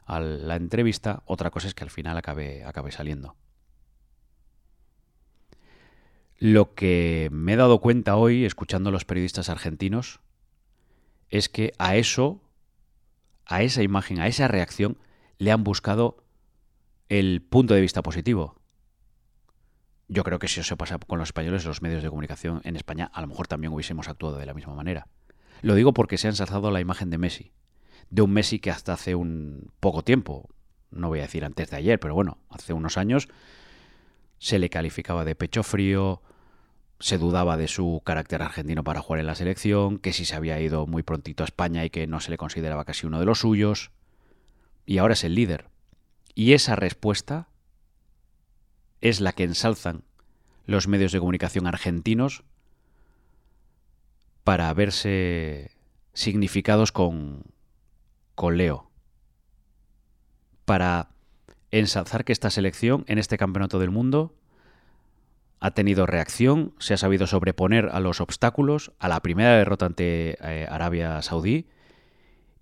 a 0.04 0.20
la 0.20 0.56
entrevista. 0.56 1.22
Otra 1.26 1.50
cosa 1.50 1.68
es 1.68 1.74
que 1.74 1.84
al 1.84 1.90
final 1.90 2.16
acabe, 2.16 2.64
acabe 2.64 2.92
saliendo. 2.92 3.36
Lo 6.38 6.74
que 6.74 7.28
me 7.32 7.54
he 7.54 7.56
dado 7.56 7.80
cuenta 7.80 8.16
hoy, 8.16 8.44
escuchando 8.44 8.90
a 8.90 8.92
los 8.92 9.04
periodistas 9.04 9.48
argentinos, 9.48 10.20
es 11.30 11.48
que 11.48 11.72
a 11.78 11.96
eso, 11.96 12.40
a 13.44 13.62
esa 13.62 13.82
imagen, 13.82 14.20
a 14.20 14.28
esa 14.28 14.48
reacción, 14.48 14.98
le 15.38 15.50
han 15.50 15.64
buscado 15.64 16.24
el 17.08 17.42
punto 17.42 17.74
de 17.74 17.80
vista 17.80 18.02
positivo. 18.02 18.56
Yo 20.08 20.24
creo 20.24 20.38
que 20.38 20.48
si 20.48 20.60
eso 20.60 20.76
pasa 20.76 20.98
con 20.98 21.18
los 21.18 21.28
españoles, 21.28 21.64
los 21.64 21.82
medios 21.82 22.02
de 22.02 22.08
comunicación 22.08 22.60
en 22.64 22.76
España, 22.76 23.10
a 23.12 23.20
lo 23.20 23.26
mejor 23.26 23.46
también 23.46 23.72
hubiésemos 23.72 24.08
actuado 24.08 24.38
de 24.38 24.46
la 24.46 24.54
misma 24.54 24.74
manera. 24.74 25.08
Lo 25.62 25.74
digo 25.74 25.92
porque 25.92 26.18
se 26.18 26.28
ha 26.28 26.30
ensalzado 26.30 26.70
la 26.70 26.80
imagen 26.80 27.10
de 27.10 27.18
Messi. 27.18 27.52
De 28.10 28.22
un 28.22 28.32
Messi 28.32 28.58
que 28.58 28.70
hasta 28.70 28.92
hace 28.92 29.14
un 29.14 29.70
poco 29.80 30.02
tiempo, 30.02 30.48
no 30.90 31.08
voy 31.08 31.18
a 31.18 31.22
decir 31.22 31.44
antes 31.44 31.70
de 31.70 31.76
ayer, 31.76 32.00
pero 32.00 32.14
bueno, 32.14 32.38
hace 32.48 32.72
unos 32.72 32.96
años, 32.96 33.28
se 34.38 34.58
le 34.58 34.70
calificaba 34.70 35.24
de 35.24 35.34
pecho 35.34 35.62
frío, 35.62 36.22
se 37.00 37.18
dudaba 37.18 37.56
de 37.56 37.68
su 37.68 38.02
carácter 38.04 38.42
argentino 38.42 38.82
para 38.82 39.00
jugar 39.00 39.20
en 39.20 39.26
la 39.26 39.34
selección, 39.34 39.98
que 39.98 40.12
si 40.12 40.24
se 40.24 40.34
había 40.34 40.60
ido 40.60 40.86
muy 40.86 41.02
prontito 41.02 41.42
a 41.42 41.46
España 41.46 41.84
y 41.84 41.90
que 41.90 42.06
no 42.06 42.20
se 42.20 42.30
le 42.30 42.38
consideraba 42.38 42.84
casi 42.84 43.06
uno 43.06 43.20
de 43.20 43.26
los 43.26 43.40
suyos. 43.40 43.90
Y 44.86 44.98
ahora 44.98 45.14
es 45.14 45.24
el 45.24 45.34
líder. 45.34 45.68
Y 46.34 46.54
esa 46.54 46.76
respuesta 46.76 47.48
es 49.00 49.20
la 49.20 49.32
que 49.32 49.44
ensalzan 49.44 50.04
los 50.66 50.88
medios 50.88 51.12
de 51.12 51.18
comunicación 51.18 51.66
argentinos 51.66 52.44
para 54.48 54.72
verse 54.72 55.72
significados 56.14 56.90
con, 56.90 57.42
con 58.34 58.56
Leo. 58.56 58.90
Para 60.64 61.10
ensalzar 61.70 62.24
que 62.24 62.32
esta 62.32 62.48
selección 62.48 63.04
en 63.08 63.18
este 63.18 63.36
campeonato 63.36 63.78
del 63.78 63.90
mundo 63.90 64.34
ha 65.60 65.72
tenido 65.72 66.06
reacción, 66.06 66.72
se 66.78 66.94
ha 66.94 66.96
sabido 66.96 67.26
sobreponer 67.26 67.90
a 67.92 68.00
los 68.00 68.22
obstáculos, 68.22 68.90
a 68.98 69.08
la 69.08 69.20
primera 69.20 69.54
derrota 69.54 69.84
ante 69.84 70.38
eh, 70.40 70.66
Arabia 70.70 71.20
Saudí 71.20 71.66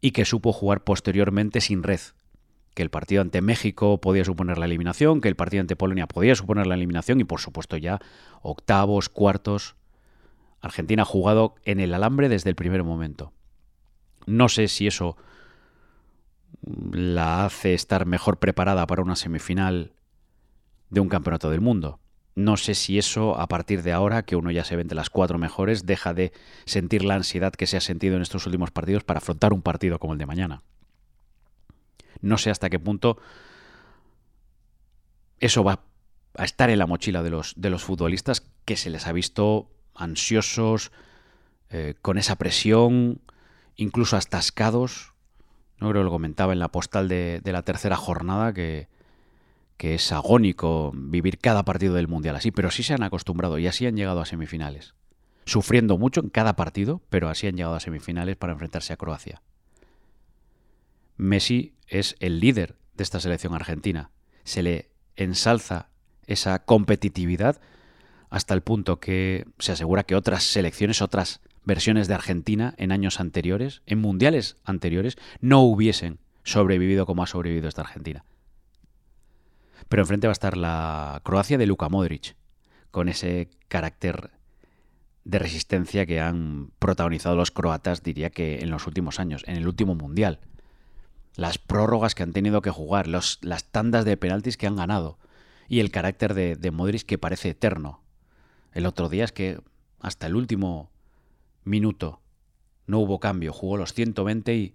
y 0.01 0.11
que 0.11 0.25
supo 0.25 0.53
jugar 0.53 0.83
posteriormente 0.83 1.61
sin 1.61 1.85
red. 1.85 2.01
Que 2.75 2.83
el 2.83 2.91
partido 2.91 3.23
ante 3.23 3.43
México 3.43 4.01
podía 4.01 4.25
suponer 4.25 4.59
la 4.59 4.67
eliminación, 4.67 5.21
que 5.21 5.29
el 5.29 5.37
partido 5.37 5.61
ante 5.61 5.77
Polonia 5.77 6.09
podía 6.09 6.35
suponer 6.35 6.67
la 6.67 6.75
eliminación 6.75 7.21
y 7.21 7.25
por 7.25 7.41
supuesto 7.41 7.77
ya 7.77 8.01
octavos, 8.43 9.09
cuartos. 9.09 9.77
Argentina 10.61 11.03
ha 11.03 11.07
jugado 11.07 11.55
en 11.65 11.81
el 11.81 11.95
alambre 11.95 12.29
desde 12.29 12.51
el 12.51 12.57
primer 12.57 12.83
momento. 12.83 13.33
No 14.27 14.49
sé 14.49 14.69
si 14.69 14.87
eso 14.87 15.17
la 16.93 17.45
hace 17.45 17.75
estar 17.75 18.07
mejor 18.07 18.39
preparada 18.39 18.87
para 18.87 19.03
una 19.03 19.17
semifinal 19.17 19.93
de 20.91 21.01
un 21.01 21.09
campeonato 21.09 21.51
del 21.51 21.61
mundo 21.61 22.01
no 22.37 22.59
sé 22.59 22.75
si 22.75 22.99
eso, 22.99 23.41
a 23.41 23.49
partir 23.49 23.83
de 23.83 23.93
ahora, 23.93 24.23
que 24.23 24.37
uno 24.37 24.51
ya 24.51 24.63
se 24.63 24.77
ve 24.77 24.83
entre 24.83 24.95
las 24.95 25.09
cuatro 25.09 25.39
mejores, 25.39 25.87
deja 25.87 26.13
de 26.13 26.33
sentir 26.67 27.03
la 27.03 27.15
ansiedad 27.15 27.53
que 27.53 27.67
se 27.67 27.79
ha 27.79 27.81
sentido 27.81 28.15
en 28.15 28.23
estos 28.23 28.45
últimos 28.45 28.71
partidos 28.71 29.05
para 29.05 29.19
afrontar 29.19 29.55
un 29.55 29.63
partido 29.63 29.99
como 29.99 30.13
el 30.13 30.19
de 30.19 30.27
mañana. 30.27 30.63
No 32.21 32.37
sé 32.37 32.51
hasta 32.51 32.69
qué 32.69 32.79
punto 32.79 33.19
eso 35.41 35.65
va 35.65 35.81
a 36.37 36.45
estar 36.45 36.69
en 36.69 36.79
la 36.79 36.87
mochila 36.87 37.23
de 37.23 37.31
los, 37.31 37.55
de 37.57 37.71
los 37.71 37.83
futbolistas 37.83 38.47
que 38.67 38.77
se 38.77 38.91
les 38.91 39.07
ha 39.07 39.13
visto 39.13 39.71
ansiosos, 39.99 40.93
eh, 41.71 41.95
con 42.03 42.19
esa 42.19 42.37
presión, 42.37 43.21
incluso 43.77 44.17
atascados. 44.17 45.13
No 45.79 45.91
creo 45.91 46.01
que 46.01 46.07
lo 46.07 46.11
comentaba 46.11 46.53
en 46.53 46.59
la 46.59 46.69
postal 46.69 47.09
de 47.09 47.41
la 47.45 47.63
tercera 47.63 47.97
jornada 47.97 48.53
que 48.53 48.89
que 49.77 49.95
es 49.95 50.13
agónico 50.13 50.93
vivir 50.95 51.39
cada 51.39 51.65
partido 51.65 51.95
del 51.95 52.09
Mundial 52.09 52.37
así, 52.37 52.51
pero 52.51 52.71
sí 52.71 52.83
se 52.83 52.95
han 52.95 53.03
acostumbrado 53.03 53.59
y 53.59 53.67
así 53.67 53.87
han 53.87 53.97
llegado 53.97 54.21
a 54.21 54.27
semifinales. 54.27 54.95
Sufriendo 55.45 55.99
mucho 55.99 56.21
en 56.21 56.31
cada 56.31 56.57
partido, 56.57 57.03
pero 57.09 57.29
así 57.29 57.47
han 57.47 57.57
llegado 57.57 57.77
a 57.77 57.81
semifinales 57.81 58.37
para 58.37 58.53
enfrentarse 58.53 58.93
a 58.93 58.97
Croacia. 58.97 59.43
Messi 61.17 61.75
es 61.87 62.17
el 62.21 62.41
líder 62.41 62.77
de 62.95 63.05
esta 63.05 63.21
selección 63.21 63.55
argentina. 63.55 64.11
Se 64.45 64.63
le 64.63 64.91
ensalza 65.15 65.89
esa 66.27 66.65
competitividad 66.65 67.61
hasta 68.31 68.55
el 68.55 68.63
punto 68.63 69.01
que 69.01 69.47
se 69.59 69.73
asegura 69.73 70.05
que 70.05 70.15
otras 70.15 70.45
selecciones, 70.45 71.03
otras 71.03 71.41
versiones 71.65 72.09
de 72.09 72.15
Argentina 72.15 72.75
en 72.79 72.93
años 72.93 73.21
anteriores, 73.21 73.83
en 73.87 74.01
mundiales 74.01 74.57
anteriores, 74.65 75.17
no 75.41 75.63
hubiesen 75.63 76.19
sobrevivido 76.45 77.07
como 77.07 77.23
ha 77.23 77.27
sobrevivido 77.27 77.69
esta 77.69 77.83
Argentina. 77.83 78.25
Pero 79.89 80.03
enfrente 80.03 80.27
va 80.27 80.31
a 80.31 80.33
estar 80.33 80.57
la 80.57 81.21
Croacia 81.25 81.59
de 81.59 81.67
Luka 81.67 81.89
Modric, 81.89 82.37
con 82.91 83.09
ese 83.09 83.51
carácter 83.69 84.31
de 85.25 85.39
resistencia 85.39 86.07
que 86.07 86.21
han 86.21 86.71
protagonizado 86.79 87.35
los 87.37 87.51
croatas, 87.51 88.03
diría 88.03 88.31
que 88.31 88.61
en 88.61 88.71
los 88.71 88.87
últimos 88.87 89.19
años, 89.19 89.43
en 89.47 89.57
el 89.57 89.67
último 89.67 89.95
mundial. 89.95 90.39
Las 91.35 91.59
prórrogas 91.59 92.15
que 92.15 92.23
han 92.23 92.33
tenido 92.33 92.63
que 92.63 92.71
jugar, 92.71 93.09
las 93.09 93.39
tandas 93.71 94.05
de 94.05 94.17
penaltis 94.17 94.57
que 94.57 94.67
han 94.67 94.77
ganado 94.77 95.19
y 95.69 95.81
el 95.81 95.91
carácter 95.91 96.33
de, 96.33 96.57
de 96.57 96.71
Modric 96.71 97.03
que 97.03 97.19
parece 97.19 97.51
eterno. 97.51 98.06
El 98.77 98.85
otro 98.85 99.09
día 99.09 99.25
es 99.25 99.33
que 99.33 99.59
hasta 100.01 100.27
el 100.27 100.37
último 100.37 100.91
minuto 101.65 102.21
no 102.87 102.99
hubo 102.99 103.21
cambio, 103.21 103.55
jugó 103.55 103.79
los 103.79 103.95
120 103.95 104.55
y 104.55 104.75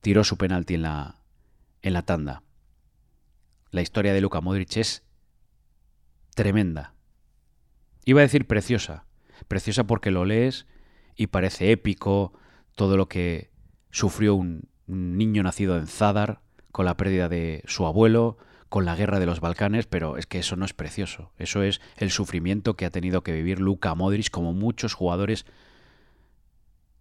tiró 0.00 0.24
su 0.24 0.38
penalti 0.38 0.76
en 0.76 0.82
la, 0.82 1.20
en 1.82 1.92
la 1.92 2.00
tanda. 2.00 2.42
La 3.72 3.82
historia 3.82 4.14
de 4.14 4.22
Luka 4.22 4.40
Modric 4.40 4.74
es 4.78 5.04
tremenda. 6.34 6.94
Iba 8.06 8.20
a 8.20 8.22
decir 8.22 8.46
preciosa. 8.46 9.04
Preciosa 9.48 9.84
porque 9.84 10.10
lo 10.10 10.24
lees 10.24 10.66
y 11.14 11.26
parece 11.26 11.72
épico 11.72 12.32
todo 12.74 12.96
lo 12.96 13.06
que 13.06 13.50
sufrió 13.90 14.34
un 14.34 14.70
niño 14.86 15.42
nacido 15.42 15.76
en 15.76 15.88
Zadar, 15.88 16.40
con 16.72 16.86
la 16.86 16.96
pérdida 16.96 17.28
de 17.28 17.62
su 17.66 17.84
abuelo, 17.84 18.38
con 18.70 18.84
la 18.84 18.94
guerra 18.94 19.18
de 19.18 19.26
los 19.26 19.40
Balcanes, 19.40 19.86
pero 19.86 20.16
es 20.16 20.26
que 20.26 20.38
eso 20.38 20.54
no 20.54 20.64
es 20.64 20.72
precioso. 20.72 21.32
Eso 21.36 21.64
es 21.64 21.80
el 21.96 22.12
sufrimiento 22.12 22.76
que 22.76 22.86
ha 22.86 22.90
tenido 22.90 23.22
que 23.22 23.32
vivir 23.32 23.60
Luka 23.60 23.94
Modric, 23.96 24.30
como 24.30 24.54
muchos 24.54 24.94
jugadores 24.94 25.44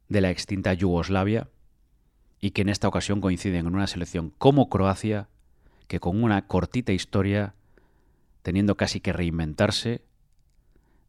de 0.09 0.19
la 0.19 0.31
extinta 0.31 0.73
Yugoslavia, 0.73 1.47
y 2.41 2.51
que 2.51 2.63
en 2.63 2.69
esta 2.69 2.87
ocasión 2.87 3.21
coinciden 3.21 3.67
en 3.67 3.75
una 3.75 3.85
selección 3.85 4.33
como 4.39 4.67
Croacia, 4.67 5.29
que 5.87 5.99
con 5.99 6.23
una 6.23 6.47
cortita 6.47 6.91
historia, 6.91 7.53
teniendo 8.41 8.75
casi 8.75 8.99
que 8.99 9.13
reinventarse, 9.13 10.01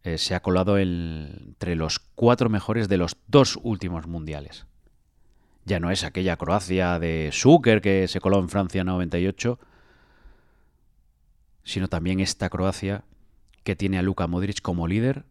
eh, 0.03 0.19
se 0.19 0.35
ha 0.35 0.41
colado 0.41 0.77
entre 0.79 1.75
los 1.75 2.01
cuatro 2.01 2.51
mejores 2.51 2.87
de 2.89 2.99
los 2.99 3.17
dos 3.29 3.59
últimos 3.63 4.07
mundiales. 4.07 4.67
Ya 5.65 5.81
no 5.81 5.91
es 5.91 6.05
aquella 6.05 6.37
Croacia 6.37 6.99
de 6.99 7.31
Zucker 7.33 7.81
que 7.81 8.09
se 8.09 8.21
coló 8.21 8.41
en 8.41 8.51
Francia 8.51 8.83
en 8.83 8.89
98, 8.89 9.59
sino 11.65 11.89
también 11.89 12.21
esta 12.21 12.49
Croacia 12.49 13.05
que 13.65 13.77
tiene 13.77 13.99
a 13.99 14.03
Luka 14.03 14.27
Modric 14.27 14.61
como 14.61 14.87
líder 14.87 15.25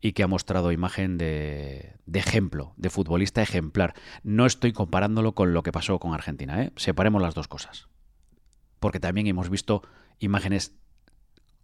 y 0.00 0.12
que 0.12 0.22
ha 0.22 0.28
mostrado 0.28 0.72
imagen 0.72 1.18
de, 1.18 1.96
ejemplo, 2.12 2.72
de 2.76 2.90
futbolista 2.90 3.42
ejemplar. 3.42 3.94
No 4.22 4.46
estoy 4.46 4.72
comparándolo 4.72 5.34
con 5.34 5.52
lo 5.52 5.62
que 5.62 5.72
pasó 5.72 5.98
con 5.98 6.14
Argentina, 6.14 6.62
¿eh? 6.62 6.72
separemos 6.76 7.20
las 7.20 7.34
dos 7.34 7.48
cosas. 7.48 7.88
Porque 8.78 9.00
también 9.00 9.26
hemos 9.26 9.50
visto 9.50 9.82
imágenes 10.20 10.74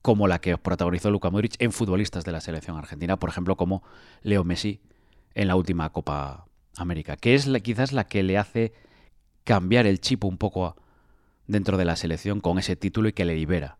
como 0.02 0.26
la 0.28 0.40
que 0.40 0.58
protagonizó 0.58 1.11
Luka 1.11 1.30
Modric 1.30 1.54
en 1.61 1.73
futbolistas 1.73 2.25
de 2.25 2.32
la 2.32 2.40
selección 2.40 2.76
argentina, 2.76 3.18
por 3.18 3.30
ejemplo, 3.30 3.56
como 3.56 3.82
Leo 4.23 4.44
Messi 4.44 4.80
en 5.34 5.49
la 5.49 5.56
última 5.56 5.90
Copa 5.92 6.46
América, 6.76 7.16
que 7.16 7.34
es 7.34 7.49
quizás 7.62 7.92
la 7.92 8.04
que 8.04 8.23
le 8.23 8.37
hace 8.37 8.75
cambiar 9.44 9.87
el 9.87 10.00
chip 10.00 10.25
un 10.25 10.38
poco 10.38 10.76
dentro 11.46 11.76
de 11.76 11.84
la 11.84 11.96
selección 11.96 12.40
con 12.40 12.58
ese 12.58 12.76
título 12.76 13.08
y 13.08 13.12
que 13.12 13.25
le 13.25 13.37
libera 13.37 13.78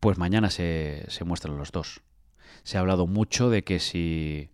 pues 0.00 0.18
mañana 0.18 0.50
se, 0.50 1.06
muestran 1.24 1.56
los 1.56 1.72
dos. 1.72 2.02
Se 2.62 2.76
ha 2.76 2.80
hablado 2.80 3.06
mucho 3.06 3.50
de 3.50 3.64
que 3.64 3.80
si 3.80 4.50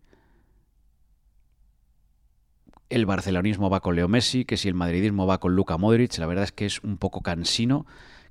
el 2.89 3.07
barcelonismo 3.07 3.71
va 3.71 3.81
con 3.81 3.97
Leo 3.97 4.09
Messi, 4.09 4.45
que 4.45 4.57
si 4.57 4.69
el 4.69 4.75
madridismo 4.75 5.27
va 5.27 5.41
con 5.41 5.55
Luka 5.55 5.77
Modric, 5.77 6.17
la 6.19 6.27
verdad 6.27 6.45
es 6.45 6.53
que 6.53 6.67
es 6.67 6.81
un 6.81 6.97
poco 6.97 7.23
cansino 7.23 7.87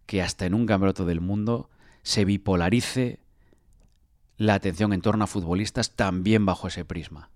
que 0.05 0.21
hasta 0.21 0.45
en 0.45 0.53
un 0.53 0.65
campeonato 0.65 1.05
del 1.05 1.21
mundo 1.21 1.69
se 2.01 2.25
bipolarice 2.25 3.19
la 4.37 4.55
atención 4.55 4.93
en 4.93 5.01
torno 5.01 5.23
a 5.23 5.27
futbolistas 5.27 5.95
también 5.95 6.45
bajo 6.45 6.67
ese 6.67 6.85
prisma. 6.85 7.29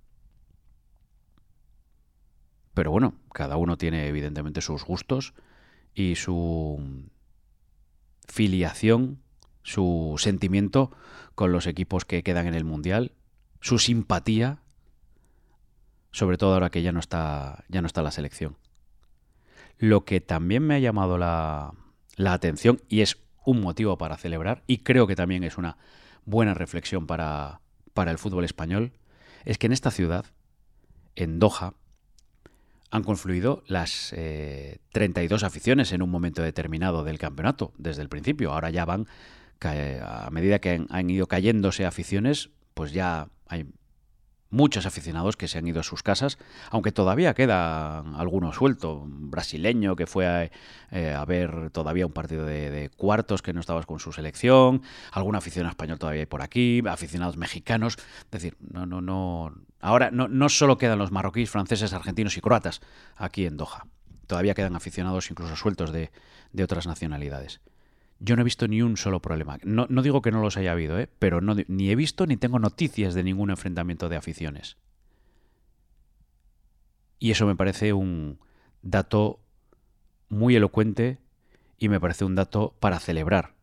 Pero 2.73 2.91
bueno, 2.91 3.15
cada 3.33 3.57
uno 3.57 3.77
tiene 3.77 4.07
evidentemente 4.07 4.61
sus 4.61 4.83
gustos 4.83 5.33
y 5.93 6.15
su 6.15 7.09
filiación 8.27 9.19
su 9.67 10.15
sentimiento 10.17 10.91
con 11.35 11.51
los 11.51 11.67
equipos 11.67 12.05
que 12.05 12.23
quedan 12.23 12.47
en 12.47 12.53
el 12.53 12.63
Mundial, 12.63 13.11
su 13.59 13.79
simpatía, 13.79 14.59
sobre 16.11 16.37
todo 16.37 16.53
ahora 16.53 16.69
que 16.69 16.81
ya 16.81 16.93
no 16.93 17.01
está, 17.01 17.65
ya 17.67 17.81
no 17.81 17.87
está 17.87 18.01
la 18.01 18.11
selección. 18.11 18.55
Lo 19.77 20.05
que 20.05 20.21
también 20.21 20.65
me 20.65 20.75
ha 20.75 20.79
llamado 20.79 21.17
la, 21.17 21.73
la 22.15 22.31
atención 22.31 22.81
y 22.87 23.01
es 23.01 23.17
un 23.43 23.59
motivo 23.59 23.97
para 23.97 24.15
celebrar, 24.15 24.63
y 24.67 24.77
creo 24.79 25.05
que 25.05 25.17
también 25.17 25.43
es 25.43 25.57
una 25.57 25.77
buena 26.23 26.53
reflexión 26.53 27.05
para, 27.05 27.59
para 27.93 28.11
el 28.11 28.17
fútbol 28.17 28.45
español, 28.45 28.93
es 29.43 29.57
que 29.57 29.67
en 29.67 29.73
esta 29.73 29.91
ciudad, 29.91 30.27
en 31.17 31.39
Doha, 31.39 31.73
han 32.89 33.03
confluido 33.03 33.63
las 33.67 34.11
32 34.11 35.43
eh, 35.43 35.45
aficiones 35.45 35.91
en 35.91 36.01
un 36.01 36.09
momento 36.09 36.41
determinado 36.41 37.03
del 37.03 37.19
campeonato, 37.19 37.73
desde 37.77 38.01
el 38.01 38.07
principio. 38.07 38.53
Ahora 38.53 38.69
ya 38.69 38.85
van 38.85 39.07
a 39.63 40.29
medida 40.31 40.59
que 40.59 40.85
han, 40.89 41.09
ido 41.09 41.27
cayéndose 41.27 41.85
aficiones, 41.85 42.49
pues 42.73 42.91
ya 42.91 43.29
hay 43.47 43.65
muchos 44.49 44.85
aficionados 44.85 45.35
que 45.35 45.47
se 45.47 45.57
han 45.57 45.67
ido 45.67 45.79
a 45.79 45.83
sus 45.83 46.03
casas, 46.03 46.37
aunque 46.69 46.91
todavía 46.91 47.33
queda 47.33 47.99
alguno 47.99 48.53
suelto, 48.53 48.95
un 48.95 49.29
brasileño 49.29 49.95
que 49.95 50.07
fue 50.07 50.25
a, 50.27 50.49
eh, 50.91 51.17
ver 51.27 51.69
todavía 51.71 52.05
un 52.05 52.13
partido 52.13 52.45
de, 52.45 52.89
cuartos 52.95 53.41
que 53.41 53.53
no 53.53 53.59
estabas 53.59 53.85
con 53.85 53.99
su 53.99 54.13
selección, 54.13 54.81
algún 55.11 55.35
aficionado 55.35 55.71
español 55.71 55.99
todavía 55.99 56.21
hay 56.21 56.25
por 56.25 56.41
aquí, 56.41 56.81
aficionados 56.87 57.37
mexicanos, 57.37 57.97
es 57.97 58.31
decir, 58.31 58.57
no, 58.59 58.85
no, 58.85 59.01
no, 59.01 59.53
ahora 59.81 60.11
no, 60.11 60.27
no 60.27 60.49
solo 60.49 60.77
quedan 60.77 60.99
los 60.99 61.11
marroquíes, 61.11 61.49
franceses, 61.49 61.93
argentinos 61.93 62.37
y 62.37 62.41
croatas 62.41 62.81
aquí 63.15 63.45
en 63.45 63.57
Doha, 63.57 63.85
todavía 64.27 64.53
quedan 64.53 64.75
aficionados 64.75 65.29
incluso 65.29 65.55
sueltos 65.55 65.91
de 65.91 66.09
otras 66.63 66.87
nacionalidades. 66.87 67.59
Yo 68.19 68.35
no 68.35 68.41
he 68.41 68.45
visto 68.45 68.67
ni 68.67 68.81
un 68.81 68.97
solo 68.97 69.21
problema. 69.21 69.59
No, 69.63 69.85
digo 70.01 70.21
que 70.21 70.31
no 70.31 70.41
los 70.41 70.57
haya 70.57 70.71
habido, 70.71 70.99
¿eh? 70.99 71.09
pero 71.19 71.39
no, 71.41 71.55
ni 71.67 71.91
he 71.91 71.95
visto 71.95 72.25
ni 72.25 72.37
tengo 72.37 72.59
noticias 72.59 73.13
de 73.13 73.23
ningún 73.23 73.51
enfrentamiento 73.51 74.09
de 74.09 74.15
aficiones. 74.15 74.77
Y 77.19 77.31
eso 77.31 77.45
me 77.45 77.55
parece 77.55 77.93
un 77.93 78.39
dato 78.81 79.39
muy 80.29 80.55
elocuente 80.55 81.19
y 81.77 81.89
me 81.89 81.99
parece 81.99 82.25
un 82.25 82.35
dato 82.35 82.75
para 82.79 82.99
celebrar. 82.99 83.53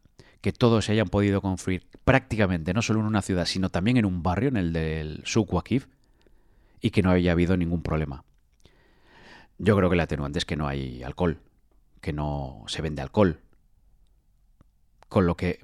Que 0.41 0.53
todos 0.53 0.85
se 0.85 0.93
hayan 0.93 1.09
podido 1.09 1.41
confluir 1.41 1.87
prácticamente, 2.05 2.75
no 2.75 2.83
solo 2.83 3.01
en 3.01 3.07
una 3.07 3.23
ciudad, 3.23 3.47
sino 3.47 3.71
también 3.71 3.97
en 3.97 4.05
un 4.05 4.23
barrio, 4.23 4.51
en 4.51 4.57
el 4.57 4.73
del 4.73 5.23
Sukwakif, 5.25 5.87
y 6.81 6.91
que 6.91 7.03
no 7.03 7.11
haya 7.11 7.33
habido 7.33 7.57
ningún 7.57 7.83
problema. 7.83 8.25
Yo 9.59 9.77
creo 9.77 9.89
que 9.89 9.95
el 9.95 10.01
atenuante 10.01 10.39
es 10.39 10.45
que 10.45 10.57
no 10.57 10.69
hay 10.69 11.03
alcohol, 11.03 11.39
que 12.01 12.13
no 12.13 12.65
se 12.67 12.83
vende 12.83 13.01
alcohol, 13.01 13.41
con 15.15 15.27
lo 15.27 15.37
que 15.37 15.61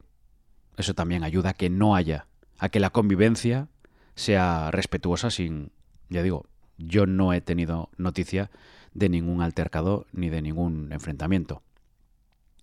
eso 0.76 0.94
también 0.94 1.24
ayuda 1.24 1.50
a 1.50 1.54
que 1.54 1.70
no 1.70 1.96
haya, 1.96 2.28
a 2.60 2.68
que 2.68 2.78
la 2.78 2.90
convivencia 2.90 3.66
sea 4.14 4.70
respetuosa 4.70 5.28
sin, 5.28 5.72
ya 6.08 6.22
digo, 6.22 6.46
yo 6.78 7.04
no 7.04 7.32
he 7.32 7.40
tenido 7.40 7.90
noticia 7.96 8.52
de 8.94 9.08
ningún 9.08 9.42
altercado 9.42 10.06
ni 10.12 10.30
de 10.30 10.40
ningún 10.40 10.92
enfrentamiento. 10.92 11.64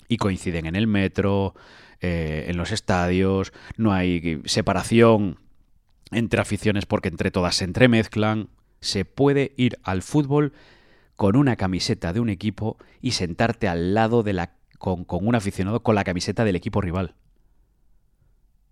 Y 0.08 0.15
coinciden 0.15 0.65
en 0.65 0.78
el 0.78 0.88
metro, 0.88 1.56
eh, 2.00 2.45
en 2.47 2.56
los 2.56 2.71
estadios, 2.71 3.52
no 3.76 3.91
hay 3.91 4.41
separación 4.45 5.39
entre 6.12 6.39
aficiones 6.39 6.86
porque 6.86 7.10
entre 7.10 7.32
todas 7.32 7.56
se 7.56 7.65
entremezclan. 7.65 8.47
Se 8.80 9.04
puede 9.04 9.52
ir 9.58 9.78
al 9.84 10.04
fútbol 10.04 10.54
con 11.17 11.36
una 11.36 11.58
camiseta 11.58 12.13
de 12.13 12.21
un 12.21 12.30
equipo 12.30 12.78
y 13.02 13.12
sentarte 13.12 13.67
al 13.67 13.93
lado 13.93 14.23
de 14.23 14.32
la 14.32 14.57
con, 14.77 15.05
un 15.09 15.35
aficionado 15.35 15.81
con 15.83 15.95
la 15.95 16.03
camiseta 16.03 16.45
del 16.45 16.55
equipo 16.55 16.81
rival. 16.81 17.15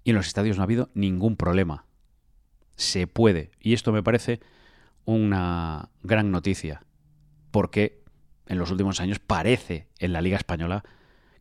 Y 0.04 0.12
en 0.12 0.16
los 0.16 0.28
estadios 0.28 0.58
no 0.58 0.64
ha 0.64 0.66
habido 0.66 0.90
ningún 0.94 1.36
problema. 1.36 1.86
Se 2.76 3.08
puede. 3.08 3.52
Y 3.60 3.74
esto 3.74 3.92
me 3.92 4.04
parece 4.04 4.40
una 5.06 5.90
gran 6.04 6.32
noticia. 6.32 6.86
Porque 7.52 8.04
en 8.48 8.60
los 8.60 8.72
últimos 8.72 9.00
años 9.00 9.20
parece 9.20 9.88
en 10.00 10.14
la 10.14 10.22
Liga 10.22 10.38
Española 10.38 10.84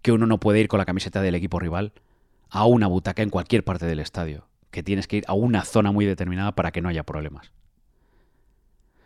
que 0.00 0.12
uno 0.12 0.26
no 0.26 0.40
puede 0.40 0.60
ir 0.60 0.68
con 0.68 0.78
la 0.78 0.86
camiseta 0.86 1.20
del 1.20 1.34
equipo 1.34 1.58
rival 1.58 1.92
a 2.48 2.66
una 2.66 2.86
butaca 2.86 3.22
en 3.22 3.30
cualquier 3.30 3.64
parte 3.64 3.86
del 3.86 4.00
estadio. 4.00 4.48
Que 4.70 4.82
tienes 4.82 5.06
que 5.06 5.18
ir 5.18 5.24
a 5.28 5.34
una 5.34 5.64
zona 5.64 5.92
muy 5.92 6.06
determinada 6.06 6.54
para 6.54 6.72
que 6.72 6.80
no 6.80 6.88
haya 6.88 7.04
problemas. 7.04 7.52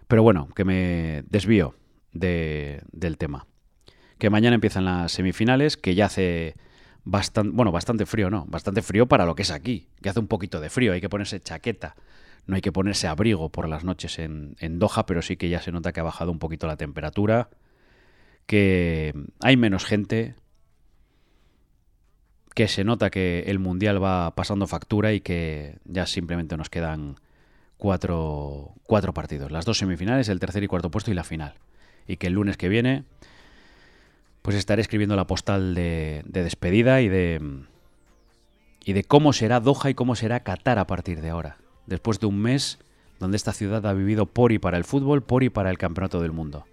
Pero 0.07 0.23
bueno, 0.23 0.49
que 0.55 0.65
me 0.65 1.25
desvío 1.29 1.75
del 2.13 3.19
tema 3.19 3.47
que 4.19 4.31
mañana 4.31 4.55
empiezan 4.55 4.85
las 4.85 5.13
semifinales, 5.13 5.77
que 5.77 5.95
ya 5.95 6.07
hace 6.07 6.57
bastante, 7.05 7.53
bueno, 7.55 7.73
bastante 7.73 8.05
frío, 8.07 8.31
¿no? 8.31 8.45
Bastante 8.47 8.83
frío 8.83 9.07
para 9.07 9.25
lo 9.25 9.35
que 9.35 9.43
es 9.43 9.51
aquí, 9.51 9.89
que 10.03 10.09
hace 10.09 10.21
un 10.21 10.27
poquito 10.27 10.61
de 10.61 10.71
frío, 10.71 10.93
hay 10.93 11.01
que 11.01 11.09
ponerse 11.09 11.41
chaqueta, 11.41 11.97
no 12.47 12.57
hay 12.57 12.61
que 12.61 12.73
ponerse 12.73 13.07
abrigo 13.07 13.51
por 13.51 13.69
las 13.69 13.85
noches 13.85 14.19
en, 14.19 14.57
en 14.59 14.79
Doha, 14.79 15.07
pero 15.07 15.23
sí 15.23 15.37
que 15.37 15.49
ya 15.49 15.61
se 15.61 15.73
nota 15.73 15.93
que 15.93 16.01
ha 16.01 16.05
bajado 16.05 16.33
un 16.33 16.39
poquito 16.39 16.67
la 16.67 16.77
temperatura, 16.77 17.49
que 18.47 19.15
hay 19.41 19.57
menos 19.57 19.85
gente, 19.85 20.35
que 22.55 22.67
se 22.67 22.83
nota 22.83 23.11
que 23.11 23.45
el 23.47 23.59
Mundial 23.61 24.03
va 24.03 24.35
pasando 24.35 24.67
factura 24.67 25.13
y 25.13 25.21
que 25.21 25.79
ya 25.85 26.07
simplemente 26.07 26.57
nos 26.57 26.71
quedan 26.71 27.17
cuatro, 27.77 28.75
cuatro 28.83 29.15
partidos, 29.15 29.53
las 29.53 29.65
dos 29.65 29.79
semifinales, 29.79 30.29
el 30.29 30.41
tercer 30.41 30.65
y 30.65 30.67
cuarto 30.67 30.91
puesto 30.91 31.11
y 31.11 31.15
la 31.15 31.25
final. 31.25 31.55
Y 32.07 32.17
que 32.17 32.27
el 32.27 32.33
lunes 32.33 32.57
que 32.57 32.69
viene 32.69 33.05
pues 34.49 34.57
estaré 34.57 34.81
escribiendo 34.81 35.15
la 35.15 35.27
postal 35.27 35.75
de, 35.75 36.25
despedida 36.25 37.03
y 37.03 37.11
de, 37.11 37.67
y 38.83 38.95
de 38.95 39.05
cómo 39.05 39.35
será 39.35 39.61
Doha 39.61 39.91
y 39.91 39.95
cómo 39.95 40.17
será 40.17 40.41
Qatar 40.41 40.79
a 40.79 40.87
partir 40.87 41.21
de 41.21 41.29
ahora. 41.29 41.59
Después 41.85 42.19
de 42.19 42.29
un 42.29 42.41
mes 42.41 42.79
donde 43.21 43.37
esta 43.37 43.53
ciudad 43.53 43.85
ha 43.85 43.93
vivido 43.93 44.25
por 44.25 44.53
y 44.53 44.59
para 44.59 44.79
el 44.79 44.85
fútbol, 44.85 45.23
por 45.23 45.43
y 45.43 45.51
para 45.51 45.69
el 45.69 45.77
campeonato 45.77 46.23
del 46.23 46.33
mundo. 46.33 46.65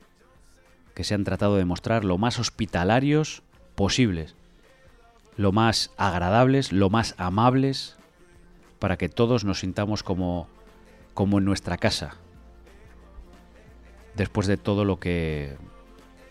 Que 0.93 1.03
se 1.03 1.15
han 1.15 1.25
tratado 1.25 1.57
de 1.57 1.65
mostrar 1.65 2.05
lo 2.05 2.17
más 2.17 2.39
hospitalarios 2.39 3.43
posibles, 3.75 4.37
lo 5.35 5.51
más 5.51 5.91
agradables, 5.97 6.71
lo 6.71 6.89
más 6.89 7.13
amables, 7.17 7.97
para 8.79 8.95
que 8.95 9.09
todos 9.09 9.43
nos 9.43 9.59
sintamos 9.59 10.01
como, 10.01 10.47
como 11.13 11.39
en 11.39 11.43
nuestra 11.43 11.75
casa. 11.75 12.15
después 14.15 14.47
de 14.47 14.55
todo 14.55 14.85
lo 14.85 14.97
que 14.97 15.57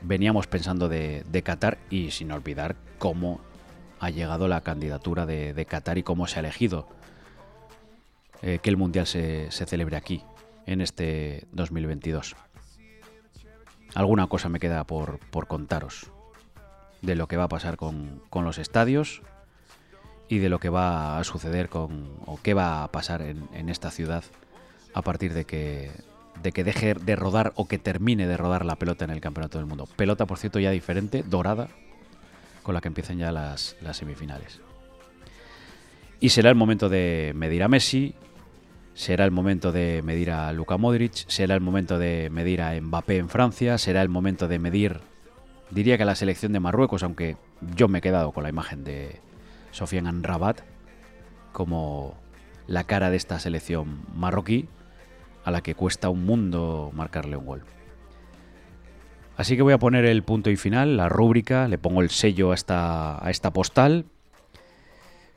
veníamos 0.04 0.46
pensando 0.46 0.88
de, 0.88 1.42
Qatar 1.44 1.78
y 1.90 2.10
sin 2.10 2.30
olvidar 2.32 2.76
cómo 2.98 3.40
ha 4.00 4.10
llegado 4.10 4.48
la 4.48 4.60
candidatura 4.60 5.26
de, 5.26 5.66
Qatar 5.68 5.98
y 5.98 6.02
cómo 6.02 6.26
se 6.26 6.36
ha 6.36 6.40
elegido 6.40 6.86
eh, 8.42 8.58
que 8.62 8.70
el 8.70 8.76
Mundial 8.76 9.06
se, 9.06 9.50
celebre 9.50 9.96
aquí, 9.96 10.22
en 10.66 10.80
este 10.80 11.46
2022. 11.52 12.36
Alguna 13.94 14.26
cosa 14.26 14.48
me 14.48 14.60
queda 14.60 14.84
por, 14.84 15.18
contaros 15.46 16.10
de 17.02 17.14
lo 17.14 17.28
que 17.28 17.36
va 17.36 17.44
a 17.44 17.48
pasar 17.48 17.76
con, 17.76 18.22
los 18.32 18.58
estadios 18.58 19.22
y 20.28 20.38
de 20.38 20.48
lo 20.48 20.58
que 20.58 20.68
va 20.68 21.18
a 21.18 21.24
suceder 21.24 21.68
con 21.68 22.14
o 22.26 22.38
qué 22.42 22.54
va 22.54 22.82
a 22.82 22.90
pasar 22.90 23.22
en, 23.22 23.48
en 23.52 23.68
esta 23.68 23.90
ciudad 23.90 24.24
a 24.94 25.02
partir 25.02 25.34
de 25.34 25.44
que 25.44 25.90
de 26.42 26.52
que 26.52 26.64
deje 26.64 26.94
de 26.94 27.16
rodar 27.16 27.52
o 27.56 27.66
que 27.66 27.78
termine 27.78 28.26
de 28.26 28.36
rodar 28.36 28.64
la 28.64 28.76
pelota 28.76 29.04
en 29.04 29.10
el 29.10 29.20
Campeonato 29.20 29.58
del 29.58 29.66
Mundo. 29.66 29.88
Pelota, 29.96 30.26
por 30.26 30.38
cierto, 30.38 30.58
ya 30.58 30.70
diferente, 30.70 31.22
dorada, 31.22 31.68
con 32.62 32.74
la 32.74 32.80
que 32.80 32.88
empiezan 32.88 33.18
ya 33.18 33.32
las, 33.32 33.76
semifinales. 33.92 34.60
Y 36.20 36.30
será 36.30 36.50
el 36.50 36.56
momento 36.56 36.88
de 36.88 37.32
medir 37.34 37.62
a 37.62 37.68
Messi, 37.68 38.14
será 38.94 39.24
el 39.24 39.30
momento 39.30 39.72
de 39.72 40.02
medir 40.02 40.30
a 40.30 40.52
Luka 40.52 40.76
Modric, 40.76 41.12
será 41.28 41.54
el 41.54 41.60
momento 41.60 41.98
de 41.98 42.30
medir 42.30 42.62
a 42.62 42.80
Mbappé 42.80 43.18
en 43.18 43.28
Francia, 43.28 43.78
será 43.78 44.02
el 44.02 44.08
momento 44.08 44.48
de 44.48 44.58
medir, 44.58 45.00
diría 45.70 45.96
que 45.96 46.04
a 46.04 46.06
la 46.06 46.14
selección 46.14 46.52
de 46.52 46.60
Marruecos, 46.60 47.02
aunque 47.02 47.36
yo 47.76 47.88
me 47.88 47.98
he 47.98 48.02
quedado 48.02 48.32
con 48.32 48.42
la 48.42 48.48
imagen 48.48 48.84
de 48.84 49.20
Sofiane 49.70 50.10
Rabat 50.22 50.60
como 51.52 52.14
la 52.66 52.84
cara 52.84 53.10
de 53.10 53.16
esta 53.16 53.38
selección 53.38 54.02
marroquí, 54.14 54.68
a 55.44 55.50
la 55.50 55.62
que 55.62 55.74
cuesta 55.74 56.08
un 56.08 56.24
mundo 56.24 56.90
marcarle 56.94 57.36
un 57.36 57.46
gol. 57.46 57.62
Así 59.36 59.56
que 59.56 59.62
voy 59.62 59.72
a 59.72 59.78
poner 59.78 60.04
el 60.04 60.22
punto 60.22 60.50
y 60.50 60.56
final, 60.56 60.96
la 60.96 61.08
rúbrica, 61.08 61.68
le 61.68 61.78
pongo 61.78 62.02
el 62.02 62.10
sello 62.10 62.52
a 62.52 62.54
esta, 62.54 63.24
a 63.24 63.30
esta 63.30 63.52
postal, 63.52 64.06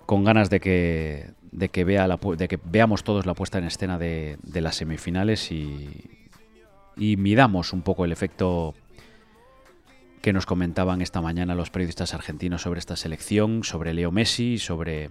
con 0.05 0.23
ganas 0.23 0.49
de 0.49 0.59
que, 0.59 1.31
de 1.51 1.69
que, 1.69 1.83
vea 1.83 2.07
la, 2.07 2.17
de 2.17 2.47
que 2.47 2.59
veamos 2.63 3.03
todos 3.03 3.25
la 3.25 3.33
puesta 3.33 3.57
en 3.57 3.65
escena 3.65 3.97
de, 3.97 4.37
las 4.53 4.75
semifinales 4.75 5.51
y, 5.51 5.89
y 6.95 7.17
midamos 7.17 7.73
un 7.73 7.81
poco 7.81 8.05
el 8.05 8.11
efecto 8.11 8.75
que 10.21 10.31
nos 10.31 10.45
comentaban 10.45 11.01
esta 11.01 11.21
mañana 11.21 11.55
los 11.55 11.71
periodistas 11.71 12.13
argentinos 12.13 12.61
sobre 12.61 12.79
esta 12.79 12.95
selección, 12.95 13.63
sobre 13.63 13.93
Leo 13.93 14.11
Messi, 14.11 14.59
sobre 14.59 15.09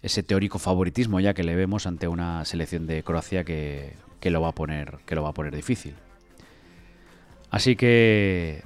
ese 0.00 0.22
teórico 0.22 0.58
favoritismo 0.58 1.20
ya 1.20 1.34
que 1.34 1.42
le 1.42 1.56
vemos 1.56 1.86
ante 1.86 2.08
una 2.08 2.44
selección 2.44 2.86
de 2.86 3.02
Croacia 3.02 3.44
que, 3.44 3.94
que 4.20 4.30
lo 4.30 4.40
va 4.40 4.48
a 4.48 4.54
poner, 4.54 4.98
que 5.06 5.14
lo 5.14 5.22
va 5.22 5.30
a 5.30 5.34
poner 5.34 5.54
difícil. 5.54 5.94
Así 7.50 7.76
que, 7.76 8.62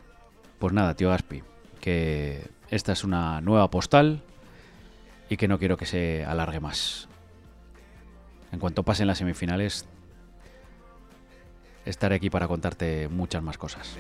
pues 0.59 0.73
nada, 0.73 0.95
tío 0.95 1.11
Gaspi, 1.11 1.43
que 1.81 2.49
esta 2.71 2.93
es 2.93 3.05
una 3.05 3.41
nueva 3.41 3.71
postal 3.71 4.23
y 5.29 5.37
que 5.37 5.49
no 5.49 5.59
quiero 5.59 5.77
que 5.77 5.87
se 5.87 6.25
alargue 6.25 6.61
más. 6.61 7.09
En 8.51 8.59
cuanto 8.59 8.83
pasen 8.83 9.07
las 9.07 9.19
semifinales, 9.19 9.87
estaré 11.85 12.17
aquí 12.17 12.31
para 12.31 12.49
contarte 12.49 13.09
muchas 13.09 13.43
más 13.43 13.57
cosas. 13.57 13.97